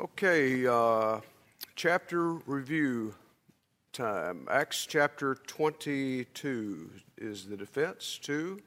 Okay, 0.00 0.66
uh, 0.66 1.20
chapter 1.76 2.32
review 2.46 3.14
time. 3.92 4.48
Acts 4.50 4.86
chapter 4.86 5.34
22 5.34 6.90
is 7.18 7.44
the 7.44 7.54
defense 7.54 8.18
to 8.22 8.62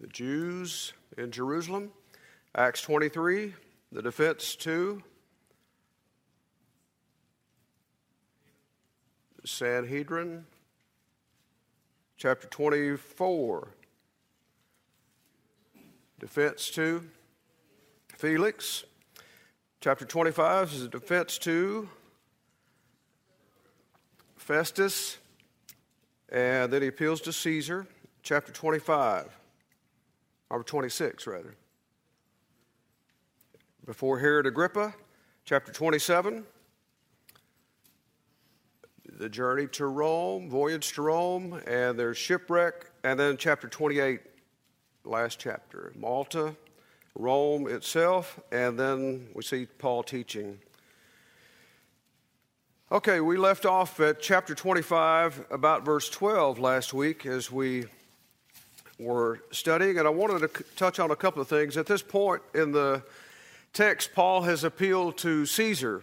the 0.00 0.08
Jews 0.08 0.94
in 1.16 1.30
Jerusalem. 1.30 1.92
Acts 2.56 2.82
23, 2.82 3.54
the 3.92 4.02
defense 4.02 4.56
to 4.56 5.00
Sanhedrin. 9.44 10.44
Chapter 12.16 12.48
24, 12.48 13.68
defense 16.18 16.68
to 16.70 17.04
Felix. 18.16 18.84
Chapter 19.82 20.06
25 20.06 20.72
is 20.72 20.82
a 20.84 20.88
defense 20.88 21.36
to 21.36 21.86
Festus, 24.36 25.18
and 26.30 26.72
then 26.72 26.80
he 26.80 26.88
appeals 26.88 27.20
to 27.20 27.32
Caesar. 27.32 27.86
Chapter 28.22 28.52
25, 28.52 29.38
or 30.48 30.62
26, 30.64 31.26
rather. 31.26 31.54
Before 33.84 34.18
Herod 34.18 34.46
Agrippa, 34.46 34.94
chapter 35.44 35.70
27, 35.70 36.42
the 39.18 39.28
journey 39.28 39.66
to 39.72 39.86
Rome, 39.86 40.48
voyage 40.48 40.94
to 40.94 41.02
Rome, 41.02 41.60
and 41.66 41.98
their 41.98 42.14
shipwreck, 42.14 42.90
and 43.04 43.20
then 43.20 43.36
chapter 43.36 43.68
28, 43.68 44.20
last 45.04 45.38
chapter, 45.38 45.92
Malta, 45.94 46.56
Rome 47.18 47.66
itself, 47.68 48.38
and 48.52 48.78
then 48.78 49.28
we 49.34 49.42
see 49.42 49.66
Paul 49.78 50.02
teaching. 50.02 50.58
Okay, 52.92 53.20
we 53.20 53.36
left 53.36 53.66
off 53.66 53.98
at 54.00 54.20
chapter 54.20 54.54
25, 54.54 55.46
about 55.50 55.84
verse 55.84 56.08
12 56.08 56.58
last 56.58 56.94
week 56.94 57.26
as 57.26 57.50
we 57.50 57.86
were 58.98 59.40
studying, 59.50 59.98
and 59.98 60.06
I 60.06 60.10
wanted 60.10 60.40
to 60.40 60.64
touch 60.76 61.00
on 61.00 61.10
a 61.10 61.16
couple 61.16 61.42
of 61.42 61.48
things. 61.48 61.76
At 61.76 61.86
this 61.86 62.02
point 62.02 62.42
in 62.54 62.72
the 62.72 63.02
text, 63.72 64.14
Paul 64.14 64.42
has 64.42 64.62
appealed 64.62 65.18
to 65.18 65.46
Caesar. 65.46 66.02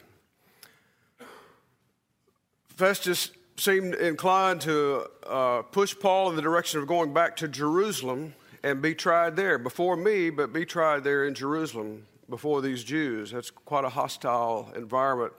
Festus 2.70 3.32
seemed 3.56 3.94
inclined 3.96 4.62
to 4.62 5.08
uh, 5.28 5.62
push 5.62 5.96
Paul 5.98 6.32
in 6.32 6.36
the 6.36 6.42
direction 6.42 6.80
of 6.80 6.88
going 6.88 7.14
back 7.14 7.36
to 7.38 7.48
Jerusalem 7.48 8.34
and 8.64 8.82
be 8.82 8.96
tried 8.96 9.36
there 9.36 9.58
before 9.58 9.98
me, 9.98 10.30
but 10.30 10.54
be 10.54 10.66
tried 10.66 11.04
there 11.04 11.26
in 11.26 11.34
Jerusalem 11.34 12.08
before 12.30 12.62
these 12.62 12.84
Jews. 12.84 13.32
That's 13.32 13.52
quite 13.52 13.84
a 13.84 13.90
hostile 13.90 14.72
environment. 14.76 15.34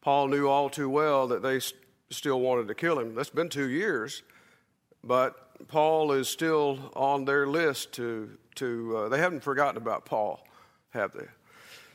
Paul 0.00 0.28
knew 0.28 0.46
all 0.46 0.70
too 0.70 0.88
well 0.88 1.26
that 1.28 1.42
they 1.42 1.60
still 2.10 2.40
wanted 2.40 2.68
to 2.68 2.74
kill 2.74 2.98
him. 2.98 3.14
That's 3.14 3.30
been 3.30 3.48
two 3.48 3.68
years, 3.68 4.22
but 5.02 5.66
Paul 5.66 6.12
is 6.12 6.28
still 6.28 6.92
on 6.94 7.24
their 7.24 7.46
list 7.48 7.92
to, 7.94 8.30
to 8.54 8.96
uh, 8.96 9.08
they 9.08 9.18
haven't 9.18 9.42
forgotten 9.42 9.76
about 9.76 10.04
Paul, 10.04 10.46
have 10.90 11.12
they? 11.12 11.26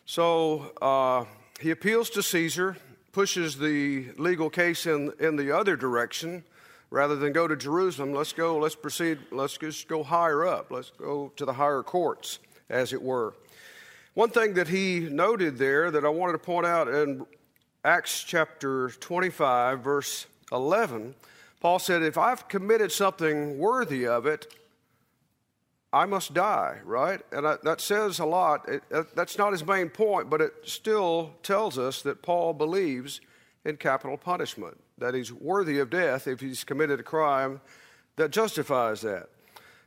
So 0.06 0.74
uh, 0.82 1.24
he 1.62 1.72
appeals 1.72 2.10
to 2.12 2.22
Caesar, 2.24 2.76
pushes 3.14 3.58
the 3.58 4.08
legal 4.18 4.50
case 4.50 4.86
in, 4.86 5.14
in 5.20 5.38
the 5.38 5.52
other 5.52 5.78
direction 5.78 6.44
rather 6.94 7.16
than 7.16 7.34
go 7.34 7.48
to 7.48 7.56
Jerusalem, 7.56 8.14
let's 8.14 8.34
go, 8.34 8.60
let's 8.60 8.76
proceed, 8.76 9.18
let's 9.32 9.58
just 9.58 9.88
go 9.88 10.04
higher 10.04 10.46
up. 10.46 10.70
Let's 10.70 10.92
go 10.92 11.32
to 11.38 11.44
the 11.44 11.54
higher 11.54 11.82
courts, 11.82 12.38
as 12.70 12.94
it 12.94 13.02
were. 13.02 13.34
One 14.14 14.30
thing 14.30 14.54
that 14.54 14.68
he 14.68 15.00
noted 15.00 15.58
there 15.58 15.90
that 15.90 16.06
I 16.06 16.10
wanted 16.10 16.34
to 16.34 16.38
point 16.38 16.68
out 16.68 16.88
in 16.88 17.26
Acts 17.84 18.24
chapter 18.24 18.92
25, 18.92 19.80
verse 19.80 20.28
11, 20.52 21.16
Paul 21.62 21.80
said, 21.80 22.04
If 22.04 22.16
I've 22.16 22.48
committed 22.48 22.92
something 22.92 23.58
worthy 23.58 24.06
of 24.06 24.28
it, 24.28 24.54
I 25.92 26.06
must 26.06 26.36
die, 26.36 26.78
right? 26.86 27.22
And 27.32 27.48
I, 27.48 27.56
that 27.64 27.82
says 27.82 28.20
a 28.20 28.26
lot. 28.26 28.70
It, 28.70 28.84
that's 29.16 29.40
not 29.40 29.52
his 29.52 29.66
main 29.66 29.90
point, 29.90 30.30
but 30.30 30.42
it 30.42 30.54
still 30.64 31.32
tells 31.42 31.80
us 31.80 32.04
that 32.04 32.22
Paul 32.22 32.54
believes 32.54 33.20
in 33.66 33.78
capital 33.78 34.16
punishment 34.16 34.78
that 34.98 35.14
he's 35.14 35.32
worthy 35.32 35.80
of 35.80 35.90
death 35.90 36.28
if 36.28 36.40
he's 36.40 36.64
committed 36.64 37.00
a 37.00 37.04
crime 37.04 37.62
that 38.16 38.32
justifies 38.32 39.02
that. 39.02 39.30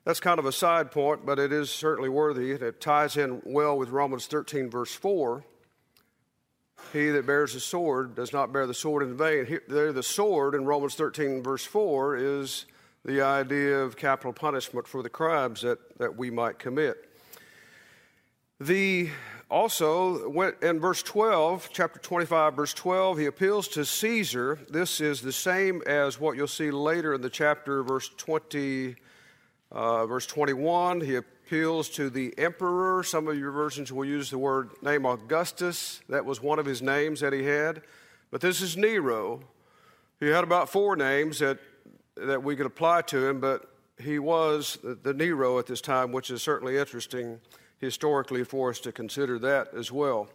That's 0.05 0.21
kind 0.21 0.39
of 0.39 0.47
a 0.47 0.53
side 0.53 0.93
point, 0.93 1.27
but 1.27 1.39
it 1.39 1.53
is 1.53 1.71
certainly 1.71 2.09
worthy. 2.09 2.53
and 2.53 2.62
It 2.62 2.81
ties 2.81 3.16
in 3.16 3.43
well 3.45 3.77
with 3.77 3.89
Romans 3.89 4.27
13, 4.27 4.71
verse 4.71 4.95
4. 4.95 5.45
He 6.93 7.09
that 7.09 7.27
bears 7.27 7.55
the 7.55 7.61
sword 7.61 8.15
does 8.15 8.33
not 8.33 8.53
bear 8.53 8.66
the 8.66 8.75
sword 8.75 9.03
in 9.03 9.16
vain. 9.16 9.47
Here, 9.47 9.62
there, 9.66 9.93
the 9.93 10.03
sword 10.03 10.55
in 10.55 10.65
Romans 10.65 10.95
13, 10.95 11.43
verse 11.43 11.65
4 11.65 12.16
is 12.16 12.66
the 13.05 13.22
idea 13.22 13.78
of 13.78 13.97
capital 13.97 14.33
punishment 14.33 14.87
for 14.87 15.03
the 15.03 15.09
crimes 15.09 15.62
that, 15.62 15.78
that 15.99 16.16
we 16.16 16.31
might 16.31 16.59
commit. 16.59 17.09
The 18.61 19.11
also, 19.49 20.53
in 20.61 20.81
verse 20.81 21.05
12, 21.05 21.69
chapter 21.73 22.01
25, 22.01 22.55
verse 22.55 22.75
12, 22.75 23.19
he 23.19 23.27
appeals 23.27 23.69
to 23.69 23.84
Caesar. 23.84 24.59
This 24.69 25.01
is 25.01 25.21
the 25.21 25.33
same 25.33 25.83
as 25.87 26.19
what 26.19 26.37
you'll 26.37 26.49
see 26.49 26.73
later 26.73 27.15
in 27.15 27.21
the 27.21 27.31
chapter, 27.31 27.84
verse 27.84 28.11
20, 28.17 28.97
uh, 29.71 30.07
verse 30.07 30.27
21. 30.27 31.01
He 31.01 31.15
appeals 31.15 31.89
to 31.91 32.11
the 32.11 32.34
emperor. 32.39 33.05
Some 33.05 33.29
of 33.29 33.39
your 33.39 33.53
versions 33.53 33.93
will 33.93 34.05
use 34.05 34.31
the 34.31 34.39
word 34.39 34.71
name 34.83 35.07
Augustus. 35.07 36.01
That 36.09 36.25
was 36.25 36.43
one 36.43 36.59
of 36.59 36.67
his 36.67 36.83
names 36.83 37.21
that 37.21 37.33
he 37.33 37.45
had. 37.45 37.83
But 38.33 38.41
this 38.41 38.61
is 38.61 38.77
Nero. 38.77 39.43
He 40.19 40.27
had 40.27 40.43
about 40.43 40.71
four 40.71 40.97
names 40.97 41.39
that, 41.39 41.61
that 42.17 42.43
we 42.43 42.57
could 42.57 42.67
apply 42.67 43.03
to 43.03 43.28
him, 43.28 43.39
but 43.39 43.71
he 44.03 44.19
was 44.19 44.77
the 44.83 45.15
Nero 45.15 45.61
at 45.61 45.67
this 45.67 45.81
time, 45.81 46.11
which 46.11 46.31
is 46.33 46.43
certainly 46.43 46.78
interesting 46.78 47.39
historically 47.79 48.45
for 48.45 48.71
us 48.71 48.81
to 48.81 48.93
consider 48.93 49.39
that 49.39 49.75
as 49.75 49.93
well. 49.93 50.29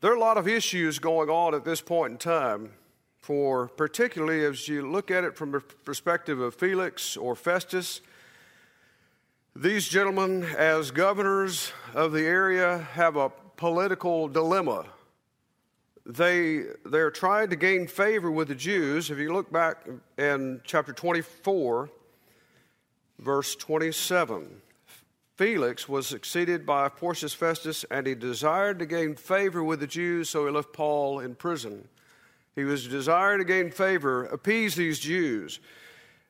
There 0.00 0.12
are 0.12 0.16
a 0.16 0.20
lot 0.20 0.36
of 0.36 0.46
issues 0.46 0.98
going 0.98 1.30
on 1.30 1.54
at 1.54 1.64
this 1.64 1.80
point 1.80 2.12
in 2.12 2.18
time, 2.18 2.72
for 3.18 3.68
particularly 3.68 4.44
as 4.44 4.68
you 4.68 4.90
look 4.90 5.10
at 5.10 5.24
it 5.24 5.36
from 5.36 5.52
the 5.52 5.60
perspective 5.60 6.38
of 6.38 6.54
Felix 6.54 7.16
or 7.16 7.34
Festus. 7.34 8.00
These 9.54 9.88
gentlemen, 9.88 10.44
as 10.44 10.90
governors 10.90 11.72
of 11.94 12.12
the 12.12 12.24
area, 12.24 12.86
have 12.92 13.16
a 13.16 13.30
political 13.56 14.28
dilemma. 14.28 14.84
They, 16.04 16.64
they're 16.84 17.10
trying 17.10 17.50
to 17.50 17.56
gain 17.56 17.86
favor 17.88 18.30
with 18.30 18.48
the 18.48 18.54
Jews. 18.54 19.10
If 19.10 19.18
you 19.18 19.32
look 19.32 19.50
back 19.50 19.86
in 20.18 20.60
chapter 20.62 20.92
24, 20.92 21.90
verse 23.18 23.56
27, 23.56 24.60
Felix 25.36 25.86
was 25.86 26.06
succeeded 26.06 26.64
by 26.64 26.88
Porcius 26.88 27.34
Festus, 27.34 27.84
and 27.90 28.06
he 28.06 28.14
desired 28.14 28.78
to 28.78 28.86
gain 28.86 29.14
favor 29.14 29.62
with 29.62 29.80
the 29.80 29.86
Jews, 29.86 30.30
so 30.30 30.46
he 30.46 30.50
left 30.50 30.72
Paul 30.72 31.20
in 31.20 31.34
prison. 31.34 31.88
He 32.54 32.64
was 32.64 32.88
desiring 32.88 33.40
to 33.40 33.44
gain 33.44 33.70
favor, 33.70 34.24
appease 34.24 34.76
these 34.76 34.98
Jews. 34.98 35.60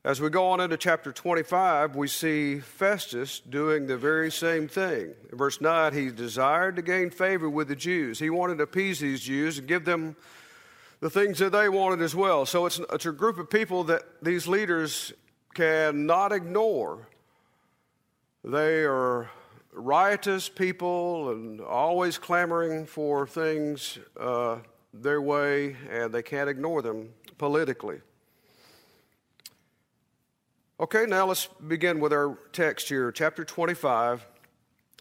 As 0.04 0.20
we 0.20 0.28
go 0.28 0.48
on 0.48 0.60
into 0.60 0.76
chapter 0.76 1.12
25, 1.12 1.94
we 1.94 2.08
see 2.08 2.58
Festus 2.58 3.38
doing 3.38 3.86
the 3.86 3.96
very 3.96 4.30
same 4.32 4.66
thing. 4.66 5.14
In 5.30 5.38
verse 5.38 5.60
9, 5.60 5.92
he 5.92 6.10
desired 6.10 6.74
to 6.76 6.82
gain 6.82 7.10
favor 7.10 7.48
with 7.48 7.68
the 7.68 7.76
Jews. 7.76 8.18
He 8.18 8.30
wanted 8.30 8.58
to 8.58 8.64
appease 8.64 8.98
these 8.98 9.20
Jews 9.20 9.58
and 9.58 9.68
give 9.68 9.84
them 9.84 10.16
the 10.98 11.10
things 11.10 11.38
that 11.38 11.52
they 11.52 11.68
wanted 11.68 12.02
as 12.02 12.14
well. 12.14 12.44
So 12.44 12.66
it's, 12.66 12.80
it's 12.92 13.06
a 13.06 13.12
group 13.12 13.38
of 13.38 13.50
people 13.50 13.84
that 13.84 14.02
these 14.20 14.48
leaders 14.48 15.12
cannot 15.54 16.32
ignore. 16.32 17.06
They 18.46 18.84
are 18.84 19.28
riotous 19.72 20.48
people 20.48 21.30
and 21.30 21.60
always 21.60 22.16
clamoring 22.16 22.86
for 22.86 23.26
things 23.26 23.98
uh, 24.20 24.58
their 24.94 25.20
way, 25.20 25.74
and 25.90 26.14
they 26.14 26.22
can't 26.22 26.48
ignore 26.48 26.80
them 26.80 27.08
politically. 27.38 27.98
Okay, 30.78 31.06
now 31.06 31.26
let's 31.26 31.48
begin 31.66 31.98
with 31.98 32.12
our 32.12 32.38
text 32.52 32.88
here, 32.88 33.10
chapter 33.10 33.44
25, 33.44 34.24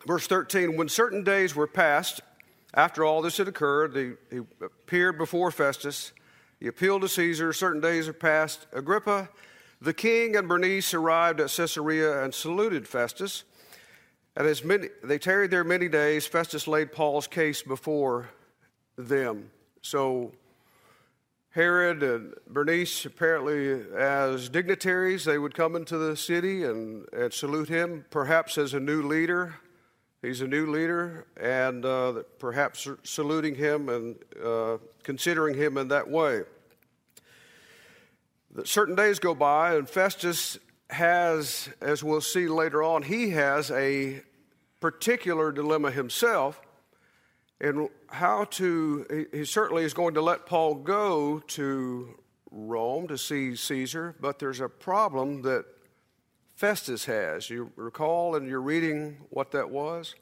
verse 0.07 0.25
13. 0.25 0.75
When 0.75 0.89
certain 0.89 1.24
days 1.24 1.56
were 1.56 1.68
passed, 1.68 2.21
after 2.74 3.06
all 3.06 3.21
this 3.21 3.38
had 3.38 3.47
occurred, 3.47 3.95
he, 3.95 4.13
he 4.36 4.42
appeared 4.59 5.19
before 5.19 5.51
Festus. 5.51 6.13
He 6.59 6.65
appealed 6.65 7.03
to 7.03 7.07
Caesar. 7.09 7.53
Certain 7.53 7.80
days 7.80 8.07
are 8.07 8.13
passed. 8.13 8.65
Agrippa 8.74 9.30
the 9.85 9.93
king 9.93 10.35
and 10.35 10.47
Bernice 10.47 10.95
arrived 10.95 11.39
at 11.39 11.51
Caesarea 11.51 12.23
and 12.23 12.33
saluted 12.33 12.87
Festus. 12.87 13.43
And 14.35 14.47
as 14.47 14.63
many, 14.63 14.89
they 15.03 15.19
tarried 15.19 15.51
there 15.51 15.63
many 15.63 15.87
days, 15.87 16.25
Festus 16.25 16.67
laid 16.67 16.91
Paul's 16.91 17.27
case 17.27 17.61
before 17.61 18.29
them. 18.97 19.51
So 19.83 20.31
Herod 21.51 22.01
and 22.01 22.33
Bernice, 22.47 23.05
apparently 23.05 23.85
as 23.95 24.49
dignitaries, 24.49 25.23
they 25.23 25.37
would 25.37 25.53
come 25.53 25.75
into 25.75 25.99
the 25.99 26.17
city 26.17 26.63
and, 26.63 27.05
and 27.13 27.31
salute 27.31 27.69
him, 27.69 28.05
perhaps 28.09 28.57
as 28.57 28.73
a 28.73 28.79
new 28.79 29.03
leader. 29.03 29.53
He's 30.23 30.41
a 30.41 30.47
new 30.47 30.65
leader, 30.65 31.27
and 31.39 31.85
uh, 31.85 32.23
perhaps 32.39 32.87
saluting 33.03 33.53
him 33.53 33.89
and 33.89 34.15
uh, 34.43 34.79
considering 35.03 35.55
him 35.55 35.77
in 35.77 35.89
that 35.89 36.09
way. 36.09 36.41
Certain 38.63 38.96
days 38.96 39.19
go 39.19 39.36
by, 39.36 39.75
and 39.75 39.90
Festus 39.90 40.57
has, 40.90 41.69
as 41.81 42.04
we'll 42.04 42.22
see 42.22 42.48
later 42.48 42.81
on, 42.81 43.04
he 43.04 43.31
has 43.31 43.69
a 43.72 44.22
particular 44.80 45.52
dilemma 45.52 45.92
himself 45.92 46.62
and 47.60 47.90
how 48.07 48.46
to, 48.46 49.28
he 49.34 49.44
certainly 49.46 49.84
is 49.84 49.94
going 49.94 50.13
to 50.13 50.22
let 50.22 50.46
Paul 50.46 50.75
go 50.75 51.40
to 51.40 52.18
Rome 52.52 53.07
to 53.07 53.18
see 53.18 53.56
Caesar, 53.56 54.16
but 54.19 54.40
there's 54.40 54.62
a 54.62 54.69
problem 54.69 55.42
that 55.42 55.66
Festus 56.56 57.06
has. 57.06 57.50
You 57.50 57.72
recall 57.75 58.36
and 58.36 58.48
you're 58.48 58.62
reading 58.62 59.18
what 59.30 59.52
that 59.52 59.69
was? 59.69 60.16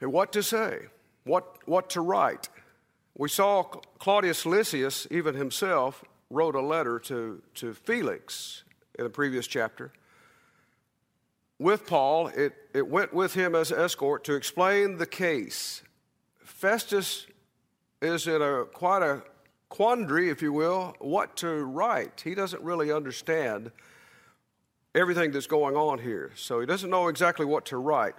What 0.00 0.32
to 0.32 0.42
say, 0.42 0.80
what, 1.24 1.58
what 1.66 1.90
to 1.90 2.02
write. 2.02 2.48
We 3.16 3.28
saw 3.28 3.62
Claudius 3.62 4.44
Lysias, 4.44 5.06
even 5.10 5.36
himself, 5.36 6.04
wrote 6.30 6.56
a 6.56 6.60
letter 6.60 6.98
to, 6.98 7.42
to 7.54 7.72
Felix 7.72 8.64
in 8.98 9.04
the 9.04 9.10
previous 9.10 9.46
chapter. 9.46 9.92
With 11.60 11.86
Paul, 11.86 12.28
it, 12.28 12.54
it 12.74 12.88
went 12.88 13.14
with 13.14 13.34
him 13.34 13.54
as 13.54 13.70
escort 13.70 14.24
to 14.24 14.34
explain 14.34 14.96
the 14.96 15.06
case. 15.06 15.82
Festus 16.40 17.26
is 18.02 18.26
in 18.26 18.42
a 18.42 18.64
quite 18.64 19.02
a 19.02 19.22
quandary, 19.68 20.28
if 20.28 20.42
you 20.42 20.52
will, 20.52 20.94
what 20.98 21.36
to 21.36 21.64
write. 21.64 22.20
He 22.22 22.34
doesn't 22.34 22.62
really 22.62 22.90
understand 22.90 23.70
everything 24.94 25.30
that's 25.30 25.46
going 25.46 25.76
on 25.76 26.00
here, 26.00 26.32
so 26.34 26.58
he 26.58 26.66
doesn't 26.66 26.90
know 26.90 27.06
exactly 27.06 27.46
what 27.46 27.66
to 27.66 27.76
write. 27.76 28.14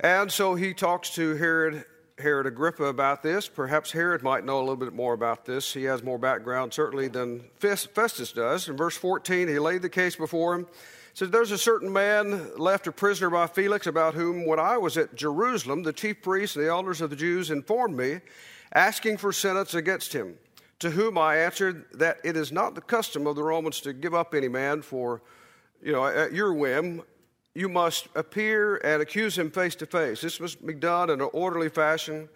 And 0.00 0.30
so 0.30 0.54
he 0.54 0.74
talks 0.74 1.10
to 1.14 1.36
Herod, 1.36 1.84
Herod 2.18 2.46
Agrippa 2.46 2.84
about 2.84 3.22
this. 3.22 3.48
Perhaps 3.48 3.92
Herod 3.92 4.22
might 4.22 4.44
know 4.44 4.58
a 4.58 4.60
little 4.60 4.76
bit 4.76 4.92
more 4.92 5.14
about 5.14 5.44
this. 5.44 5.72
He 5.72 5.84
has 5.84 6.02
more 6.02 6.18
background, 6.18 6.74
certainly, 6.74 7.08
than 7.08 7.44
Festus 7.58 8.32
does. 8.32 8.68
In 8.68 8.76
verse 8.76 8.96
14, 8.96 9.46
he 9.46 9.58
laid 9.58 9.82
the 9.82 9.88
case 9.88 10.16
before 10.16 10.54
him. 10.54 10.66
says, 11.14 11.30
There's 11.30 11.52
a 11.52 11.58
certain 11.58 11.92
man 11.92 12.56
left 12.56 12.86
a 12.88 12.92
prisoner 12.92 13.30
by 13.30 13.46
Felix, 13.46 13.86
about 13.86 14.14
whom, 14.14 14.46
when 14.46 14.58
I 14.58 14.76
was 14.78 14.96
at 14.96 15.14
Jerusalem, 15.14 15.84
the 15.84 15.92
chief 15.92 16.20
priests 16.20 16.56
and 16.56 16.64
the 16.64 16.70
elders 16.70 17.00
of 17.00 17.10
the 17.10 17.16
Jews 17.16 17.50
informed 17.50 17.96
me 17.96 18.20
asking 18.72 19.16
for 19.16 19.32
sentence 19.32 19.74
against 19.74 20.12
him. 20.12 20.36
To 20.80 20.90
whom 20.90 21.18
I 21.18 21.38
answered 21.38 21.86
that 21.94 22.18
it 22.24 22.36
is 22.36 22.52
not 22.52 22.74
the 22.74 22.80
custom 22.80 23.26
of 23.26 23.36
the 23.36 23.42
Romans 23.42 23.80
to 23.80 23.92
give 23.92 24.14
up 24.14 24.34
any 24.34 24.48
man 24.48 24.82
for, 24.82 25.22
you 25.82 25.92
know, 25.92 26.06
at 26.06 26.32
your 26.32 26.52
whim. 26.52 27.02
You 27.58 27.68
must 27.68 28.06
appear 28.14 28.76
and 28.84 29.02
accuse 29.02 29.36
him 29.36 29.50
face 29.50 29.74
to 29.74 29.86
face. 29.86 30.20
This 30.20 30.38
must 30.38 30.64
be 30.64 30.74
done 30.74 31.10
in 31.10 31.20
an 31.20 31.28
orderly 31.32 31.68
fashion, 31.68 32.28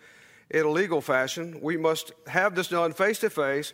in 0.50 0.64
a 0.64 0.68
legal 0.68 1.00
fashion. 1.00 1.60
We 1.62 1.76
must 1.76 2.10
have 2.26 2.56
this 2.56 2.66
done 2.66 2.92
face 2.92 3.20
to 3.20 3.30
face, 3.30 3.72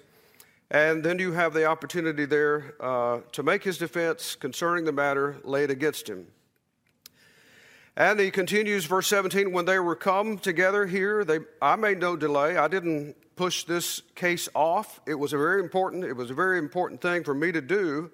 and 0.70 1.02
then 1.02 1.18
you 1.18 1.32
have 1.32 1.54
the 1.54 1.64
opportunity 1.64 2.26
there 2.26 2.74
uh, 2.80 3.20
to 3.32 3.42
make 3.42 3.64
his 3.64 3.78
defense 3.78 4.34
concerning 4.34 4.84
the 4.84 4.92
matter 4.92 5.38
laid 5.42 5.70
against 5.70 6.06
him. 6.06 6.26
And 7.96 8.20
he 8.20 8.30
continues, 8.30 8.84
verse 8.84 9.06
17, 9.06 9.50
when 9.50 9.64
they 9.64 9.78
were 9.78 9.96
come 9.96 10.36
together 10.36 10.84
here, 10.84 11.24
they, 11.24 11.38
I 11.62 11.76
made 11.76 11.98
no 11.98 12.14
delay. 12.14 12.58
I 12.58 12.68
didn't 12.68 13.16
push 13.36 13.64
this 13.64 14.02
case 14.14 14.50
off. 14.54 15.00
It 15.06 15.14
was 15.14 15.32
a 15.32 15.38
very 15.38 15.62
important, 15.62 16.04
it 16.04 16.12
was 16.12 16.30
a 16.30 16.34
very 16.34 16.58
important 16.58 17.00
thing 17.00 17.24
for 17.24 17.32
me 17.32 17.52
to 17.52 17.62
do. 17.62 18.10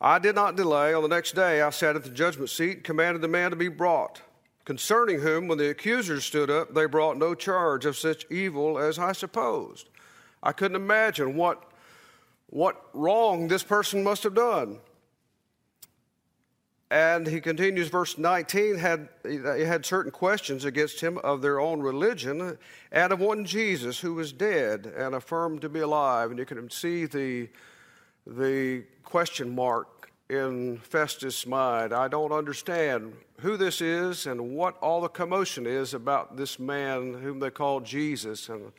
I 0.00 0.18
did 0.18 0.34
not 0.34 0.56
delay. 0.56 0.92
On 0.92 1.02
the 1.02 1.08
next 1.08 1.34
day, 1.34 1.62
I 1.62 1.70
sat 1.70 1.96
at 1.96 2.04
the 2.04 2.10
judgment 2.10 2.50
seat 2.50 2.76
and 2.76 2.84
commanded 2.84 3.22
the 3.22 3.28
man 3.28 3.50
to 3.50 3.56
be 3.56 3.68
brought, 3.68 4.20
concerning 4.64 5.20
whom, 5.20 5.48
when 5.48 5.58
the 5.58 5.70
accusers 5.70 6.24
stood 6.24 6.50
up, 6.50 6.74
they 6.74 6.86
brought 6.86 7.16
no 7.16 7.34
charge 7.34 7.86
of 7.86 7.96
such 7.96 8.26
evil 8.30 8.78
as 8.78 8.98
I 8.98 9.12
supposed. 9.12 9.88
I 10.42 10.52
couldn't 10.52 10.76
imagine 10.76 11.34
what, 11.34 11.64
what 12.48 12.84
wrong 12.92 13.48
this 13.48 13.62
person 13.62 14.04
must 14.04 14.22
have 14.22 14.34
done. 14.34 14.80
And 16.88 17.26
he 17.26 17.40
continues, 17.40 17.88
verse 17.88 18.16
19, 18.16 18.76
had, 18.76 19.08
had 19.24 19.84
certain 19.84 20.12
questions 20.12 20.64
against 20.64 21.00
him 21.00 21.18
of 21.18 21.42
their 21.42 21.58
own 21.58 21.80
religion 21.80 22.58
and 22.92 23.12
of 23.12 23.18
one 23.18 23.44
Jesus 23.44 23.98
who 23.98 24.14
was 24.14 24.32
dead 24.32 24.86
and 24.96 25.14
affirmed 25.14 25.62
to 25.62 25.68
be 25.68 25.80
alive. 25.80 26.30
And 26.30 26.38
you 26.38 26.44
can 26.44 26.70
see 26.70 27.06
the, 27.06 27.48
the 28.26 28.84
question 29.04 29.54
mark 29.54 30.10
in 30.28 30.78
Festus' 30.78 31.46
mind. 31.46 31.92
I 31.92 32.08
don't 32.08 32.32
understand 32.32 33.14
who 33.40 33.56
this 33.56 33.80
is 33.80 34.26
and 34.26 34.56
what 34.56 34.76
all 34.78 35.00
the 35.00 35.08
commotion 35.08 35.66
is 35.66 35.94
about 35.94 36.36
this 36.36 36.58
man 36.58 37.14
whom 37.14 37.38
they 37.38 37.50
call 37.50 37.80
Jesus 37.80 38.48
and 38.48 38.72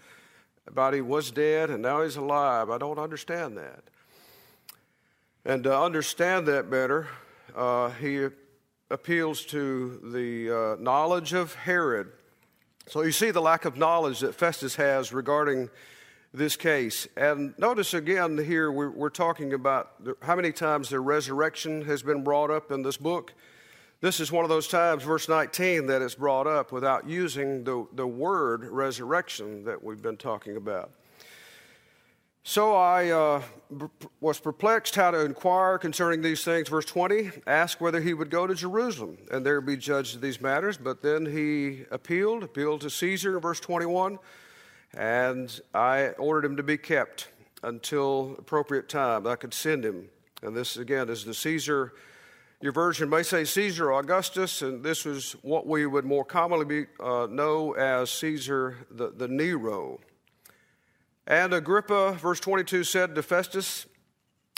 about 0.67 0.93
he 0.93 1.01
was 1.01 1.31
dead 1.31 1.69
and 1.69 1.81
now 1.81 2.01
he's 2.01 2.17
alive. 2.17 2.69
I 2.69 2.77
don't 2.77 2.99
understand 2.99 3.57
that. 3.57 3.83
And 5.45 5.63
to 5.63 5.79
understand 5.79 6.45
that 6.47 6.69
better, 6.69 7.07
uh, 7.55 7.91
he 7.91 8.27
appeals 8.89 9.45
to 9.45 9.99
the 10.11 10.51
uh, 10.51 10.75
knowledge 10.81 11.33
of 11.33 11.55
Herod. 11.55 12.11
So 12.87 13.01
you 13.01 13.11
see 13.11 13.31
the 13.31 13.41
lack 13.41 13.63
of 13.65 13.77
knowledge 13.77 14.19
that 14.19 14.35
Festus 14.35 14.75
has 14.75 15.13
regarding 15.13 15.69
this 16.33 16.55
case. 16.55 17.07
And 17.15 17.53
notice 17.57 17.93
again 17.93 18.37
here, 18.37 18.71
we're, 18.71 18.89
we're 18.89 19.09
talking 19.09 19.53
about 19.53 19.93
how 20.21 20.35
many 20.35 20.51
times 20.51 20.89
the 20.89 20.99
resurrection 20.99 21.83
has 21.85 22.03
been 22.03 22.23
brought 22.23 22.51
up 22.51 22.71
in 22.71 22.81
this 22.81 22.97
book. 22.97 23.33
This 23.99 24.19
is 24.19 24.31
one 24.31 24.45
of 24.45 24.49
those 24.49 24.67
times, 24.67 25.03
verse 25.03 25.27
19, 25.27 25.87
that 25.87 26.03
is 26.03 26.13
brought 26.13 26.45
up 26.45 26.71
without 26.71 27.07
using 27.07 27.63
the, 27.63 27.87
the 27.93 28.05
word 28.05 28.63
resurrection 28.65 29.63
that 29.65 29.83
we've 29.83 30.01
been 30.01 30.17
talking 30.17 30.55
about. 30.55 30.91
So 32.43 32.75
I 32.75 33.09
uh, 33.09 33.41
was 34.21 34.39
perplexed 34.39 34.95
how 34.95 35.11
to 35.11 35.25
inquire 35.25 35.77
concerning 35.77 36.21
these 36.21 36.45
things. 36.45 36.69
Verse 36.69 36.85
20 36.85 37.31
asked 37.45 37.81
whether 37.81 37.99
he 37.99 38.13
would 38.13 38.29
go 38.29 38.47
to 38.47 38.55
Jerusalem 38.55 39.17
and 39.29 39.45
there 39.45 39.59
be 39.59 39.75
judged 39.75 40.15
of 40.15 40.21
these 40.21 40.39
matters. 40.39 40.77
But 40.77 41.01
then 41.01 41.25
he 41.25 41.83
appealed, 41.91 42.43
appealed 42.43 42.81
to 42.81 42.89
Caesar 42.89 43.37
verse 43.41 43.59
21, 43.59 44.17
and 44.93 45.59
I 45.73 46.09
ordered 46.17 46.45
him 46.45 46.57
to 46.57 46.63
be 46.63 46.77
kept 46.77 47.27
until 47.63 48.35
appropriate 48.37 48.89
time. 48.89 49.27
I 49.27 49.35
could 49.35 49.53
send 49.53 49.85
him. 49.85 50.09
And 50.41 50.55
this, 50.55 50.77
again, 50.77 51.09
is 51.09 51.25
the 51.25 51.33
Caesar. 51.33 51.93
Your 52.61 52.71
version 52.71 53.09
may 53.09 53.23
say 53.23 53.43
Caesar 53.43 53.91
Augustus, 53.93 54.61
and 54.61 54.83
this 54.83 55.05
was 55.05 55.33
what 55.41 55.67
we 55.67 55.85
would 55.85 56.05
more 56.05 56.25
commonly 56.25 56.65
be, 56.65 56.85
uh, 56.99 57.27
know 57.29 57.73
as 57.73 58.09
Caesar 58.11 58.77
the, 58.89 59.11
the 59.11 59.27
Nero. 59.27 59.99
And 61.27 61.53
Agrippa, 61.53 62.13
verse 62.13 62.39
22, 62.39 62.83
said 62.83 63.13
to 63.15 63.21
Festus, 63.21 63.85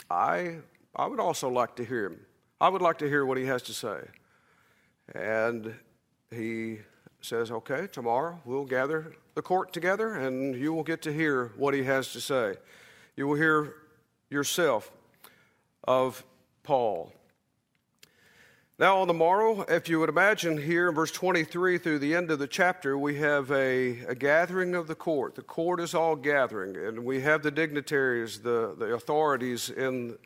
I, 0.08 0.58
I 0.94 1.06
would 1.06 1.20
also 1.20 1.48
like 1.48 1.76
to 1.76 1.84
hear 1.84 2.06
him. 2.06 2.20
I 2.60 2.68
would 2.68 2.82
like 2.82 2.98
to 2.98 3.08
hear 3.08 3.24
what 3.26 3.38
he 3.38 3.46
has 3.46 3.62
to 3.62 3.74
say. 3.74 4.00
And 5.14 5.74
he 6.30 6.78
says, 7.20 7.50
Okay, 7.50 7.86
tomorrow 7.86 8.40
we'll 8.44 8.66
gather 8.66 9.14
the 9.34 9.42
court 9.42 9.72
together 9.72 10.14
and 10.14 10.54
you 10.54 10.72
will 10.72 10.82
get 10.82 11.02
to 11.02 11.12
hear 11.12 11.52
what 11.56 11.74
he 11.74 11.84
has 11.84 12.12
to 12.12 12.20
say. 12.20 12.54
You 13.16 13.26
will 13.26 13.36
hear 13.36 13.74
yourself 14.30 14.90
of 15.84 16.24
Paul. 16.62 17.12
Now, 18.80 19.00
on 19.00 19.08
the 19.08 19.14
morrow, 19.14 19.60
if 19.68 19.90
you 19.90 20.00
would 20.00 20.08
imagine 20.08 20.56
here 20.56 20.88
in 20.88 20.94
verse 20.94 21.10
23 21.10 21.76
through 21.76 21.98
the 21.98 22.14
end 22.14 22.30
of 22.30 22.38
the 22.38 22.46
chapter, 22.46 22.96
we 22.96 23.16
have 23.16 23.50
a, 23.50 23.98
a, 24.06 24.14
gathering 24.14 24.74
of 24.74 24.86
the 24.86 24.94
court. 24.94 25.34
The 25.34 25.42
court 25.42 25.80
is 25.80 25.94
all 25.94 26.16
gathering, 26.16 26.74
and 26.76 27.04
we 27.04 27.20
have 27.20 27.42
the 27.42 27.50
dignitaries, 27.50 28.38
the, 28.38 28.74
the 28.78 28.94
authorities 28.94 29.68
in, 29.68 30.16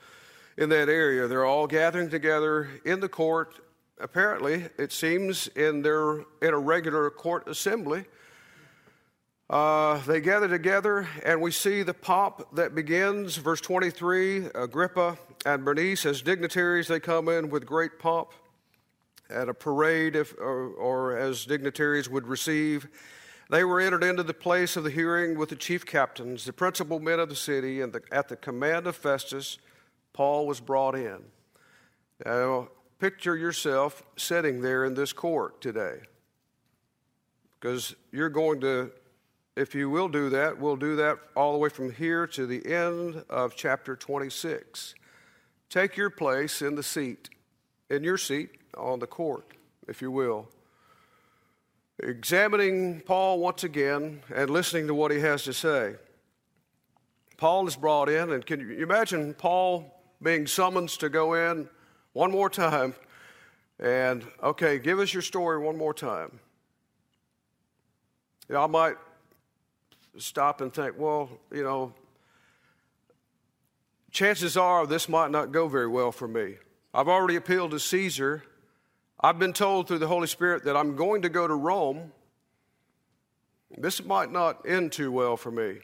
in 0.57 0.69
that 0.69 0.89
area. 0.89 1.27
They're 1.27 1.45
all 1.45 1.67
gathering 1.67 2.11
together 2.11 2.69
in 2.85 3.01
the 3.01 3.09
court. 3.09 3.57
Apparently, 3.99 4.67
it 4.79 4.93
seems 4.93 5.49
in, 5.49 5.83
their, 5.83 6.21
in 6.41 6.55
a 6.55 6.59
regular 6.59 7.11
court 7.11 7.49
assembly. 7.49 8.05
Uh, 9.51 9.99
they 10.07 10.21
gather 10.21 10.49
together, 10.49 11.07
and 11.23 11.41
we 11.41 11.51
see 11.51 11.83
the 11.83 11.93
pomp 11.93 12.43
that 12.55 12.75
begins. 12.75 13.37
Verse 13.37 13.61
23 13.61 14.47
Agrippa 14.55 15.19
and 15.45 15.65
Bernice, 15.65 16.07
as 16.07 16.23
dignitaries, 16.23 16.89
they 16.89 17.01
come 17.01 17.29
in 17.29 17.51
with 17.51 17.67
great 17.67 17.99
pomp 17.99 18.31
at 19.29 19.49
a 19.49 19.55
parade, 19.55 20.17
if, 20.17 20.35
or, 20.39 20.69
or 20.69 21.17
as 21.17 21.45
dignitaries 21.45 22.09
would 22.09 22.27
receive. 22.27 22.89
They 23.51 23.65
were 23.65 23.81
entered 23.81 24.03
into 24.03 24.23
the 24.23 24.35
place 24.35 24.77
of 24.77 24.85
the 24.85 24.91
hearing 24.91 25.37
with 25.37 25.51
the 25.51 25.57
chief 25.57 25.85
captains, 25.85 26.45
the 26.45 26.53
principal 26.53 26.99
men 26.99 27.21
of 27.21 27.29
the 27.29 27.37
city, 27.37 27.83
and 27.83 27.93
the, 27.93 28.03
at 28.11 28.29
the 28.29 28.37
command 28.37 28.87
of 28.87 28.97
Festus, 28.97 29.59
Paul 30.15 30.47
was 30.47 30.61
brought 30.61 30.95
in. 30.95 31.19
Now, 32.25 32.69
picture 32.99 33.37
yourself 33.37 34.03
sitting 34.17 34.63
there 34.63 34.85
in 34.87 34.95
this 34.95 35.13
court 35.13 35.61
today. 35.61 35.99
Because 37.61 37.95
you're 38.13 38.31
going 38.31 38.61
to, 38.63 38.91
if 39.57 39.75
you 39.75 39.89
will 39.89 40.09
do 40.09 40.31
that, 40.31 40.59
we'll 40.59 40.77
do 40.77 40.97
that 40.97 41.19
all 41.37 41.53
the 41.53 41.59
way 41.59 41.69
from 41.69 41.93
here 41.93 42.27
to 42.29 42.47
the 42.47 42.67
end 42.67 43.25
of 43.29 43.55
chapter 43.55 43.97
26. 43.97 44.95
Take 45.71 45.97
your 45.97 46.11
place 46.11 46.63
in 46.63 46.75
the 46.75 46.83
seat 46.83 47.31
in 47.91 48.05
your 48.05 48.19
seat 48.19 48.51
on 48.77 48.99
the 48.99 49.07
court, 49.07 49.53
if 49.87 50.03
you 50.03 50.11
will, 50.11 50.49
examining 52.03 53.01
Paul 53.01 53.39
once 53.39 53.65
again 53.65 54.23
and 54.35 54.51
listening 54.51 54.87
to 54.89 54.95
what 54.95 55.11
he 55.11 55.21
has 55.21 55.45
to 55.45 55.53
say. 55.53 55.95
Paul 57.37 57.67
is 57.67 57.77
brought 57.77 58.09
in, 58.09 58.33
and 58.33 58.45
can 58.45 58.61
you 58.61 58.83
imagine 58.83 59.35
Paul 59.35 59.93
being 60.23 60.47
summoned 60.47 60.89
to 60.91 61.09
go 61.09 61.35
in 61.35 61.69
one 62.13 62.31
more 62.31 62.49
time 62.49 62.95
and, 63.79 64.25
okay, 64.43 64.79
give 64.79 64.99
us 64.99 65.13
your 65.13 65.23
story 65.23 65.59
one 65.59 65.77
more 65.77 65.95
time? 65.95 66.41
You 68.49 68.55
know, 68.55 68.65
I 68.65 68.67
might 68.67 68.97
stop 70.19 70.61
and 70.61 70.73
think, 70.73 70.99
well, 70.99 71.29
you 71.53 71.63
know, 71.63 71.93
chances 74.11 74.57
are 74.57 74.87
this 74.87 75.09
might 75.09 75.31
not 75.31 75.53
go 75.53 75.69
very 75.69 75.89
well 75.89 76.13
for 76.13 76.29
me. 76.29 76.57
I've 76.93 77.09
already 77.09 77.37
appealed 77.37 77.73
to 77.73 77.81
Caesar. 77.81 78.45
I've 79.21 79.39
been 79.39 79.53
told 79.53 79.89
through 79.89 79.99
the 79.99 80.07
Holy 80.07 80.27
Spirit 80.27 80.65
that 80.65 80.77
I'm 80.77 80.97
going 80.97 81.23
to 81.23 81.29
go 81.29 81.49
to 81.49 81.55
Rome. 81.55 82.13
This 83.77 84.05
might 84.05 84.31
not 84.31 84.69
end 84.69 84.93
too 84.93 85.11
well 85.11 85.37
for 85.37 85.51
me. 85.51 85.71
In 85.71 85.83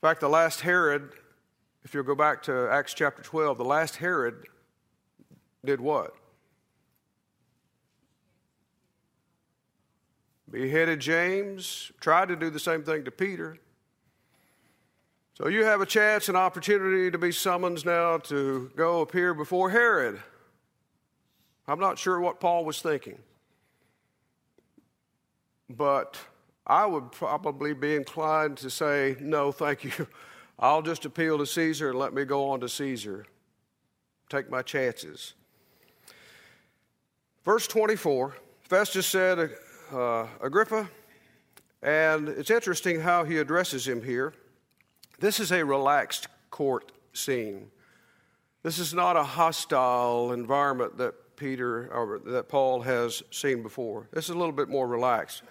fact, 0.00 0.20
the 0.20 0.28
last 0.28 0.60
Herod, 0.60 1.10
if 1.84 1.92
you'll 1.92 2.04
go 2.04 2.14
back 2.14 2.42
to 2.44 2.68
Acts 2.70 2.94
chapter 2.94 3.22
12, 3.22 3.58
the 3.58 3.64
last 3.64 3.96
Herod 3.96 4.46
did 5.64 5.80
what? 5.80 6.14
Beheaded 10.50 11.00
James, 11.00 11.90
tried 12.00 12.28
to 12.28 12.36
do 12.36 12.50
the 12.50 12.60
same 12.60 12.84
thing 12.84 13.04
to 13.04 13.10
Peter. 13.10 13.58
So 15.34 15.48
you 15.48 15.64
have 15.64 15.80
a 15.80 15.86
chance, 15.86 16.28
an 16.28 16.36
opportunity 16.36 17.10
to 17.10 17.18
be 17.18 17.32
summoned 17.32 17.84
now 17.84 18.18
to 18.18 18.70
go 18.76 19.00
appear 19.00 19.34
before 19.34 19.70
Herod. 19.70 20.20
I'm 21.68 21.80
not 21.80 21.98
sure 21.98 22.20
what 22.20 22.40
Paul 22.40 22.64
was 22.64 22.80
thinking, 22.80 23.18
but 25.68 26.16
I 26.66 26.86
would 26.86 27.12
probably 27.12 27.74
be 27.74 27.96
inclined 27.96 28.56
to 28.58 28.70
say, 28.70 29.16
no, 29.20 29.52
thank 29.52 29.84
you. 29.84 30.06
I'll 30.58 30.82
just 30.82 31.04
appeal 31.04 31.38
to 31.38 31.46
Caesar 31.46 31.90
and 31.90 31.98
let 31.98 32.14
me 32.14 32.24
go 32.24 32.48
on 32.48 32.60
to 32.60 32.68
Caesar. 32.68 33.26
Take 34.28 34.48
my 34.48 34.62
chances. 34.62 35.34
Verse 37.44 37.66
24 37.66 38.36
Festus 38.62 39.06
said, 39.06 39.50
uh, 39.92 40.26
Agrippa, 40.40 40.88
and 41.82 42.28
it's 42.28 42.50
interesting 42.50 43.00
how 43.00 43.24
he 43.24 43.38
addresses 43.38 43.86
him 43.86 44.02
here. 44.02 44.34
This 45.18 45.40
is 45.40 45.52
a 45.52 45.64
relaxed 45.64 46.28
court 46.50 46.92
scene. 47.12 47.70
This 48.62 48.78
is 48.78 48.92
not 48.92 49.16
a 49.16 49.22
hostile 49.22 50.32
environment 50.32 50.98
that 50.98 51.14
Peter 51.36 51.88
or 51.92 52.20
that 52.24 52.48
Paul 52.48 52.82
has 52.82 53.22
seen 53.30 53.62
before. 53.62 54.08
This 54.12 54.24
is 54.24 54.30
a 54.30 54.38
little 54.38 54.52
bit 54.52 54.68
more 54.68 54.88
relaxed. 54.88 55.42